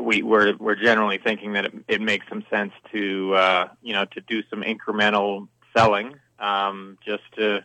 we, 0.00 0.22
we're 0.22 0.56
we're 0.56 0.76
generally 0.76 1.18
thinking 1.18 1.52
that 1.52 1.66
it, 1.66 1.74
it 1.88 2.00
makes 2.00 2.26
some 2.28 2.44
sense 2.50 2.72
to 2.92 3.34
uh, 3.34 3.68
you 3.82 3.92
know 3.92 4.04
to 4.06 4.20
do 4.22 4.42
some 4.48 4.62
incremental 4.62 5.48
selling 5.76 6.14
um, 6.38 6.98
just 7.04 7.22
to 7.36 7.64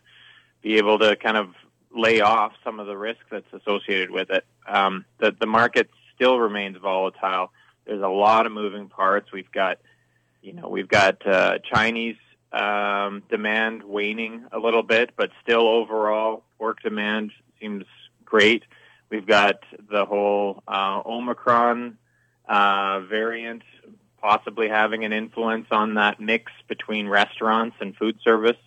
be 0.62 0.78
able 0.78 1.00
to 1.00 1.16
kind 1.16 1.38
of 1.38 1.54
lay 1.96 2.22
off 2.22 2.54
some 2.64 2.80
of 2.80 2.88
the 2.88 2.98
risk 2.98 3.22
that's 3.32 3.52
associated 3.54 4.12
with 4.12 4.30
it. 4.30 4.46
Um, 4.68 5.06
the 5.20 5.36
the 5.40 5.48
market 5.48 5.90
still 6.16 6.40
remains 6.40 6.78
volatile. 6.78 7.52
There's 7.90 8.04
a 8.04 8.08
lot 8.08 8.46
of 8.46 8.52
moving 8.52 8.88
parts. 8.88 9.32
We've 9.32 9.52
got 9.52 9.80
you 10.44 10.54
know 10.54 10.70
we've 10.70 10.88
got 10.88 11.26
uh, 11.26 11.58
Chinese 11.74 12.18
um, 12.52 13.24
demand 13.32 13.84
waning 13.84 14.46
a 14.52 14.60
little 14.60 14.84
bit, 14.84 15.10
but 15.18 15.32
still 15.42 15.68
overall 15.68 16.44
pork 16.60 16.84
demand 16.84 17.32
seems 17.60 17.86
great. 18.24 18.64
We've 19.10 19.26
got 19.26 19.64
the 19.90 20.06
whole 20.06 20.62
uh, 20.68 21.02
Omicron 21.04 21.98
uh, 22.48 23.00
variant 23.02 23.64
possibly 24.22 24.70
having 24.70 25.04
an 25.04 25.14
influence 25.14 25.66
on 25.72 25.96
that 25.96 26.20
mix 26.20 26.52
between 26.68 27.08
restaurants 27.08 27.76
and 27.80 27.96
food 27.96 28.20
service. 28.24 28.58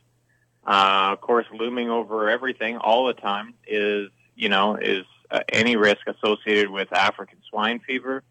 Uh, 0.67 1.11
of 1.13 1.21
course, 1.21 1.47
looming 1.53 1.91
over 1.91 2.29
everything 2.29 2.77
all 2.77 3.07
the 3.07 3.13
time 3.13 3.55
is, 3.69 4.09
you 4.35 4.49
know, 4.49 4.77
is 4.77 5.05
uh, 5.31 5.41
any 5.49 5.77
risk 5.77 6.01
associated 6.09 6.71
with 6.71 6.93
African 6.93 7.39
swine 7.49 7.79
fever, 7.87 8.25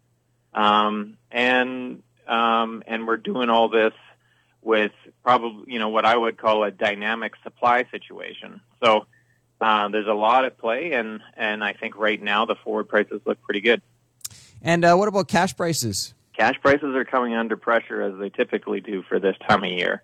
um, 0.54 1.16
and 1.30 2.02
um, 2.26 2.82
and 2.86 3.06
we're 3.06 3.16
doing 3.16 3.50
all 3.50 3.68
this 3.68 3.92
with 4.62 4.92
probably, 5.24 5.72
you 5.72 5.78
know, 5.78 5.88
what 5.88 6.04
I 6.04 6.16
would 6.16 6.38
call 6.38 6.64
a 6.64 6.70
dynamic 6.70 7.32
supply 7.42 7.84
situation. 7.90 8.60
So 8.82 9.06
uh, 9.60 9.88
there's 9.88 10.06
a 10.06 10.14
lot 10.14 10.44
at 10.44 10.58
play, 10.58 10.92
and 10.92 11.20
and 11.36 11.62
I 11.62 11.72
think 11.72 11.96
right 11.96 12.22
now 12.22 12.46
the 12.46 12.56
forward 12.56 12.88
prices 12.88 13.20
look 13.24 13.40
pretty 13.42 13.60
good. 13.60 13.82
And 14.62 14.84
uh, 14.84 14.94
what 14.94 15.08
about 15.08 15.28
cash 15.28 15.56
prices? 15.56 16.14
Cash 16.36 16.56
prices 16.62 16.94
are 16.94 17.04
coming 17.04 17.34
under 17.34 17.56
pressure 17.56 18.00
as 18.02 18.18
they 18.18 18.30
typically 18.30 18.80
do 18.80 19.02
for 19.02 19.18
this 19.18 19.36
time 19.48 19.64
of 19.64 19.70
year. 19.70 20.02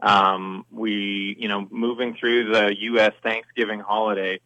Um, 0.00 0.66
we, 0.70 1.36
you 1.38 1.48
know, 1.48 1.66
moving 1.70 2.16
through 2.18 2.52
the 2.52 2.74
U.S. 2.80 3.12
Thanksgiving 3.22 3.80
holiday 3.80 4.40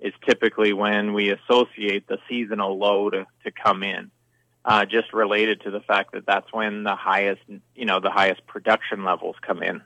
is 0.00 0.12
typically 0.26 0.72
when 0.72 1.12
we 1.12 1.30
associate 1.30 2.08
the 2.08 2.18
seasonal 2.28 2.78
low 2.78 3.10
to, 3.10 3.26
to 3.44 3.52
come 3.52 3.82
in, 3.82 4.10
uh, 4.64 4.84
just 4.84 5.12
related 5.12 5.62
to 5.62 5.70
the 5.70 5.80
fact 5.80 6.12
that 6.12 6.26
that's 6.26 6.52
when 6.52 6.84
the 6.84 6.94
highest, 6.94 7.42
you 7.74 7.84
know, 7.84 8.00
the 8.00 8.10
highest 8.10 8.46
production 8.46 9.04
levels 9.04 9.36
come 9.40 9.62
in. 9.62 9.82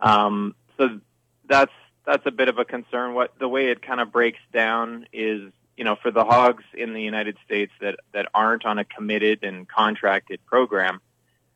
Um, 0.00 0.54
so 0.78 1.00
that's 1.48 1.72
that's 2.06 2.26
a 2.26 2.30
bit 2.30 2.48
of 2.48 2.58
a 2.58 2.64
concern. 2.64 3.14
What 3.14 3.38
the 3.38 3.48
way 3.48 3.66
it 3.70 3.82
kind 3.82 4.00
of 4.00 4.10
breaks 4.10 4.40
down 4.52 5.06
is 5.12 5.52
you 5.80 5.84
know, 5.84 5.96
for 5.96 6.10
the 6.10 6.26
hogs 6.26 6.62
in 6.74 6.92
the 6.92 7.00
United 7.00 7.38
States 7.46 7.72
that, 7.80 8.00
that 8.12 8.28
aren't 8.34 8.66
on 8.66 8.78
a 8.78 8.84
committed 8.84 9.42
and 9.42 9.66
contracted 9.66 10.38
program, 10.44 11.00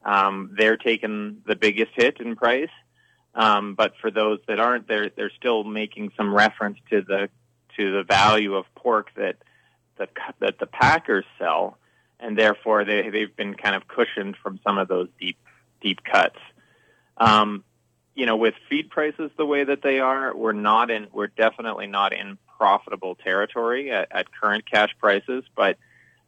um, 0.03 0.55
they're 0.57 0.79
taking 0.79 1.43
the 1.47 1.55
biggest 1.55 1.91
hit 1.95 2.21
in 2.21 2.35
price. 2.35 2.71
Um, 3.35 3.75
but 3.75 3.93
for 4.01 4.11
those 4.11 4.39
that 4.49 4.59
aren't, 4.59 4.89
they're 4.89 5.11
they're 5.11 5.33
still 5.37 5.63
making 5.63 6.13
some 6.17 6.33
reference 6.33 6.79
to 6.89 7.03
the 7.03 7.29
to 7.77 7.93
the 7.93 8.03
value 8.03 8.55
of 8.55 8.65
pork 8.75 9.11
that 9.17 9.37
the 9.99 10.09
that 10.41 10.59
the 10.59 10.67
packers 10.67 11.27
sell, 11.39 11.77
and 12.25 12.39
therefore 12.39 12.85
they 12.85 13.11
they've 13.11 13.37
been 13.37 13.55
kind 13.55 13.77
of 13.77 13.87
cushioned 13.87 14.37
from 14.43 14.59
some 14.65 14.79
of 14.79 14.89
those 14.89 15.09
deep 15.21 15.37
deep 15.81 16.03
cuts. 16.03 16.39
Um, 17.19 17.63
you 18.15 18.27
know, 18.27 18.37
with 18.37 18.55
feed 18.69 18.91
prices 18.91 19.31
the 19.37 19.47
way 19.47 19.65
that 19.65 19.83
they 19.83 20.01
are, 20.01 20.35
we're 20.35 20.53
not 20.53 20.91
in 20.91 21.07
we're 21.13 21.29
definitely 21.29 21.87
not 21.87 22.13
in 22.13 22.39
profitable 22.59 23.15
territory 23.17 23.91
at, 23.91 24.09
at 24.11 24.27
current 24.33 24.69
cash 24.69 24.91
prices, 24.99 25.45
but 25.55 25.77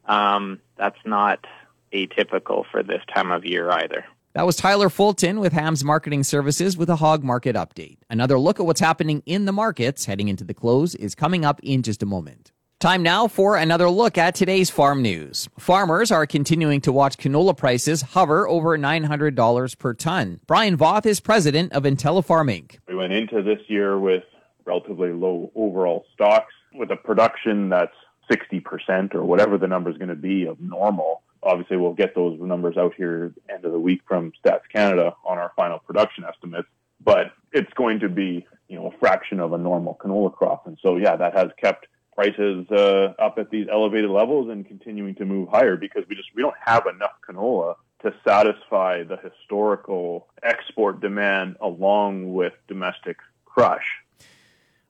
um, 0.05 0.59
that's 0.77 0.99
not 1.05 1.45
atypical 1.93 2.63
for 2.69 2.83
this 2.83 3.01
time 3.13 3.31
of 3.31 3.45
year 3.45 3.69
either. 3.71 4.05
That 4.33 4.45
was 4.45 4.55
Tyler 4.55 4.89
Fulton 4.89 5.39
with 5.39 5.53
Hams 5.53 5.83
Marketing 5.83 6.23
Services 6.23 6.77
with 6.77 6.89
a 6.89 6.97
hog 6.97 7.23
market 7.23 7.55
update. 7.55 7.97
Another 8.07 8.37
look 8.37 8.59
at 8.59 8.67
what's 8.67 8.79
happening 8.79 9.23
in 9.25 9.45
the 9.45 9.51
markets 9.51 10.05
heading 10.05 10.27
into 10.27 10.43
the 10.43 10.53
close 10.53 10.93
is 10.93 11.15
coming 11.15 11.43
up 11.43 11.59
in 11.63 11.81
just 11.81 12.03
a 12.03 12.05
moment. 12.05 12.51
Time 12.79 13.01
now 13.01 13.27
for 13.27 13.57
another 13.57 13.89
look 13.89 14.19
at 14.19 14.35
today's 14.35 14.69
farm 14.69 15.01
news. 15.01 15.49
Farmers 15.57 16.11
are 16.11 16.27
continuing 16.27 16.79
to 16.81 16.91
watch 16.91 17.17
canola 17.17 17.57
prices 17.57 18.03
hover 18.03 18.47
over 18.47 18.77
$900 18.77 19.79
per 19.79 19.95
ton. 19.95 20.39
Brian 20.45 20.77
Voth 20.77 21.07
is 21.07 21.19
president 21.19 21.73
of 21.73 21.85
IntelliFarm 21.85 22.55
Inc. 22.55 22.77
We 22.87 22.93
went 22.93 23.13
into 23.13 23.41
this 23.41 23.57
year 23.65 23.97
with 23.97 24.21
relatively 24.65 25.11
low 25.11 25.51
overall 25.55 26.05
stocks 26.13 26.53
with 26.71 26.91
a 26.91 26.95
production 26.95 27.69
that's 27.69 27.95
60% 28.29 29.15
or 29.15 29.23
whatever 29.23 29.57
the 29.57 29.67
number 29.67 29.89
is 29.89 29.97
going 29.97 30.09
to 30.09 30.15
be 30.15 30.45
of 30.45 30.61
normal. 30.61 31.23
Obviously, 31.41 31.77
we'll 31.77 31.93
get 31.93 32.13
those 32.13 32.39
numbers 32.39 32.77
out 32.77 32.93
here 32.95 33.33
end 33.49 33.65
of 33.65 33.71
the 33.71 33.79
week 33.79 34.01
from 34.07 34.31
Stats 34.45 34.69
Canada 34.71 35.15
on 35.25 35.39
our 35.39 35.51
final 35.55 35.79
production 35.79 36.25
estimates, 36.25 36.67
but 37.03 37.31
it's 37.53 37.73
going 37.73 37.99
to 38.01 38.09
be, 38.09 38.45
you 38.67 38.77
know, 38.77 38.91
a 38.91 38.99
fraction 38.99 39.39
of 39.39 39.53
a 39.53 39.57
normal 39.57 39.97
canola 39.99 40.31
crop. 40.31 40.67
And 40.67 40.77
so, 40.83 40.97
yeah, 40.97 41.15
that 41.15 41.35
has 41.35 41.47
kept 41.59 41.87
prices 42.17 42.65
uh, 42.71 43.13
up 43.19 43.37
at 43.37 43.51
these 43.51 43.67
elevated 43.71 44.09
levels 44.09 44.49
and 44.49 44.67
continuing 44.67 45.13
to 45.13 45.23
move 45.23 45.47
higher 45.49 45.77
because 45.77 46.03
we 46.09 46.15
just 46.15 46.29
we 46.35 46.41
don't 46.41 46.55
have 46.59 46.87
enough 46.87 47.11
canola 47.27 47.75
to 48.01 48.11
satisfy 48.27 49.03
the 49.03 49.17
historical 49.17 50.27
export 50.41 50.99
demand 50.99 51.55
along 51.61 52.33
with 52.33 52.53
domestic 52.67 53.17
crush. 53.45 53.85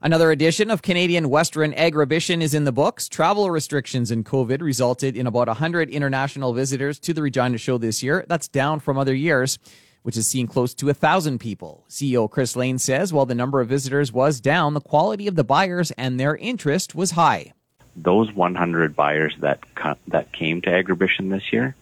Another 0.01 0.31
edition 0.31 0.71
of 0.71 0.81
Canadian 0.81 1.27
Western 1.29 1.73
Agribition 1.73 2.41
is 2.41 2.53
in 2.53 2.63
the 2.63 2.71
books. 2.71 3.09
Travel 3.09 3.49
restrictions 3.49 4.09
and 4.09 4.25
COVID 4.25 4.61
resulted 4.61 5.17
in 5.17 5.27
about 5.27 5.47
100 5.47 5.89
international 5.89 6.53
visitors 6.53 6.97
to 6.99 7.13
the 7.13 7.21
Regina 7.21 7.57
show 7.57 7.77
this 7.77 8.01
year. 8.01 8.23
That's 8.29 8.47
down 8.47 8.79
from 8.79 8.97
other 8.97 9.15
years, 9.15 9.59
which 10.07 10.15
has 10.15 10.25
seen 10.25 10.47
close 10.47 10.73
to 10.73 10.85
a 10.85 10.95
1,000 10.95 11.37
people. 11.37 11.83
CEO 11.89 12.31
Chris 12.31 12.55
Lane 12.55 12.79
says 12.79 13.11
while 13.11 13.25
the 13.25 13.35
number 13.35 13.59
of 13.59 13.67
visitors 13.67 14.09
was 14.09 14.39
down, 14.39 14.73
the 14.73 14.79
quality 14.79 15.27
of 15.27 15.35
the 15.35 15.43
buyers 15.43 15.91
and 15.91 16.17
their 16.17 16.37
interest 16.37 16.95
was 16.95 17.11
high. 17.11 17.51
Those 17.93 18.31
100 18.31 18.95
buyers 18.95 19.35
that 19.39 19.59
that 20.07 20.31
came 20.31 20.61
to 20.61 20.69
Agribition 20.69 21.29
this 21.29 21.51
year, 21.51 21.75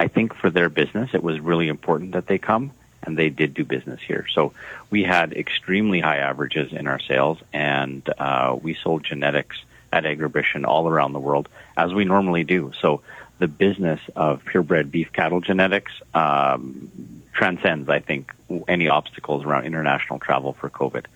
I 0.00 0.08
think 0.08 0.34
for 0.34 0.48
their 0.48 0.70
business, 0.70 1.10
it 1.12 1.22
was 1.22 1.38
really 1.38 1.68
important 1.68 2.12
that 2.12 2.28
they 2.28 2.38
come 2.38 2.70
and 3.02 3.18
they 3.18 3.28
did 3.28 3.52
do 3.52 3.62
business 3.62 4.00
here. 4.00 4.24
So 4.32 4.54
we 4.88 5.02
had 5.02 5.34
extremely 5.34 6.00
high 6.00 6.20
averages 6.20 6.72
in 6.72 6.86
our 6.86 6.98
sales, 6.98 7.36
and 7.52 8.08
uh, 8.18 8.56
we 8.58 8.72
sold 8.72 9.04
genetics 9.04 9.58
at 9.92 10.04
Agribition 10.04 10.64
all 10.66 10.88
around 10.88 11.12
the 11.12 11.20
world, 11.20 11.50
as 11.76 11.92
we 11.92 12.06
normally 12.06 12.44
do. 12.44 12.72
So 12.80 13.02
the 13.38 13.48
business 13.48 14.00
of 14.16 14.42
purebred 14.46 14.90
beef 14.90 15.12
cattle 15.12 15.40
genetics 15.40 15.92
um, 16.14 16.90
transcends, 17.34 17.88
I 17.88 18.00
think, 18.00 18.32
any 18.68 18.88
obstacles 18.88 19.44
around 19.44 19.66
international 19.66 20.18
travel 20.18 20.56
for 20.58 20.70
COVID. 20.70 21.06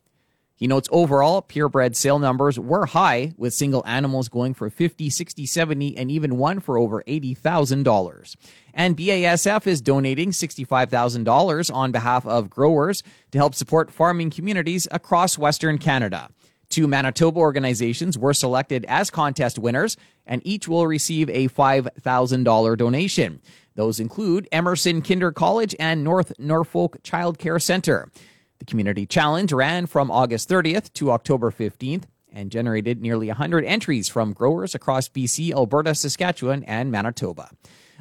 He 0.58 0.66
notes 0.66 0.88
overall, 0.90 1.40
purebred 1.40 1.94
sale 1.94 2.18
numbers 2.18 2.58
were 2.58 2.86
high, 2.86 3.32
with 3.36 3.54
single 3.54 3.84
animals 3.86 4.28
going 4.28 4.54
for 4.54 4.68
50, 4.68 5.08
60, 5.08 5.46
70, 5.46 5.96
and 5.96 6.10
even 6.10 6.36
one 6.36 6.58
for 6.58 6.76
over 6.76 7.04
$80,000. 7.06 8.34
And 8.74 8.96
BASF 8.96 9.68
is 9.68 9.80
donating 9.80 10.32
$65,000 10.32 11.72
on 11.72 11.92
behalf 11.92 12.26
of 12.26 12.50
growers 12.50 13.04
to 13.30 13.38
help 13.38 13.54
support 13.54 13.92
farming 13.92 14.30
communities 14.30 14.88
across 14.90 15.38
Western 15.38 15.78
Canada. 15.78 16.28
Two 16.68 16.88
Manitoba 16.88 17.38
organizations 17.38 18.18
were 18.18 18.34
selected 18.34 18.84
as 18.88 19.10
contest 19.10 19.60
winners, 19.60 19.96
and 20.26 20.42
each 20.44 20.66
will 20.66 20.88
receive 20.88 21.30
a 21.30 21.48
$5,000 21.48 22.76
donation. 22.76 23.40
Those 23.78 24.00
include 24.00 24.48
Emerson 24.50 25.02
Kinder 25.02 25.30
College 25.30 25.72
and 25.78 26.02
North 26.02 26.32
Norfolk 26.36 26.96
Child 27.04 27.38
Care 27.38 27.60
Center. 27.60 28.10
The 28.58 28.64
community 28.64 29.06
challenge 29.06 29.52
ran 29.52 29.86
from 29.86 30.10
August 30.10 30.48
30th 30.48 30.92
to 30.94 31.12
October 31.12 31.52
15th 31.52 32.02
and 32.32 32.50
generated 32.50 33.00
nearly 33.00 33.28
100 33.28 33.64
entries 33.64 34.08
from 34.08 34.32
growers 34.32 34.74
across 34.74 35.08
BC, 35.08 35.52
Alberta, 35.52 35.94
Saskatchewan, 35.94 36.64
and 36.64 36.90
Manitoba. 36.90 37.50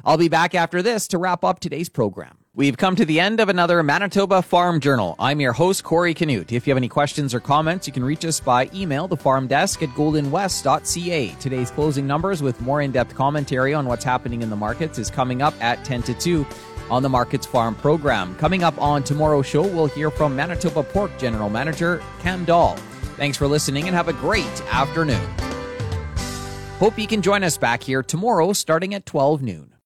I'll 0.04 0.18
be 0.18 0.28
back 0.28 0.52
after 0.52 0.82
this 0.82 1.06
to 1.08 1.18
wrap 1.18 1.44
up 1.44 1.60
today's 1.60 1.88
program. 1.88 2.37
We've 2.58 2.76
come 2.76 2.96
to 2.96 3.04
the 3.04 3.20
end 3.20 3.38
of 3.38 3.48
another 3.48 3.84
Manitoba 3.84 4.42
Farm 4.42 4.80
Journal. 4.80 5.14
I'm 5.20 5.38
your 5.38 5.52
host, 5.52 5.84
Corey 5.84 6.12
Canute. 6.12 6.50
If 6.50 6.66
you 6.66 6.72
have 6.72 6.76
any 6.76 6.88
questions 6.88 7.32
or 7.32 7.38
comments, 7.38 7.86
you 7.86 7.92
can 7.92 8.02
reach 8.02 8.24
us 8.24 8.40
by 8.40 8.68
email, 8.74 9.06
the 9.06 9.16
farm 9.16 9.46
desk 9.46 9.80
at 9.84 9.90
goldenwest.ca. 9.90 11.28
Today's 11.38 11.70
closing 11.70 12.08
numbers 12.08 12.42
with 12.42 12.60
more 12.60 12.82
in 12.82 12.90
depth 12.90 13.14
commentary 13.14 13.74
on 13.74 13.86
what's 13.86 14.02
happening 14.02 14.42
in 14.42 14.50
the 14.50 14.56
markets 14.56 14.98
is 14.98 15.08
coming 15.08 15.40
up 15.40 15.54
at 15.62 15.84
10 15.84 16.02
to 16.02 16.14
2 16.14 16.44
on 16.90 17.04
the 17.04 17.08
Markets 17.08 17.46
Farm 17.46 17.76
program. 17.76 18.34
Coming 18.38 18.64
up 18.64 18.76
on 18.82 19.04
tomorrow's 19.04 19.46
show, 19.46 19.62
we'll 19.62 19.86
hear 19.86 20.10
from 20.10 20.34
Manitoba 20.34 20.82
Pork 20.82 21.16
General 21.16 21.50
Manager 21.50 22.02
Cam 22.22 22.44
Dahl. 22.44 22.74
Thanks 23.18 23.36
for 23.36 23.46
listening 23.46 23.86
and 23.86 23.94
have 23.94 24.08
a 24.08 24.14
great 24.14 24.62
afternoon. 24.72 25.30
Hope 26.80 26.98
you 26.98 27.06
can 27.06 27.22
join 27.22 27.44
us 27.44 27.56
back 27.56 27.84
here 27.84 28.02
tomorrow 28.02 28.52
starting 28.52 28.94
at 28.94 29.06
12 29.06 29.42
noon. 29.42 29.67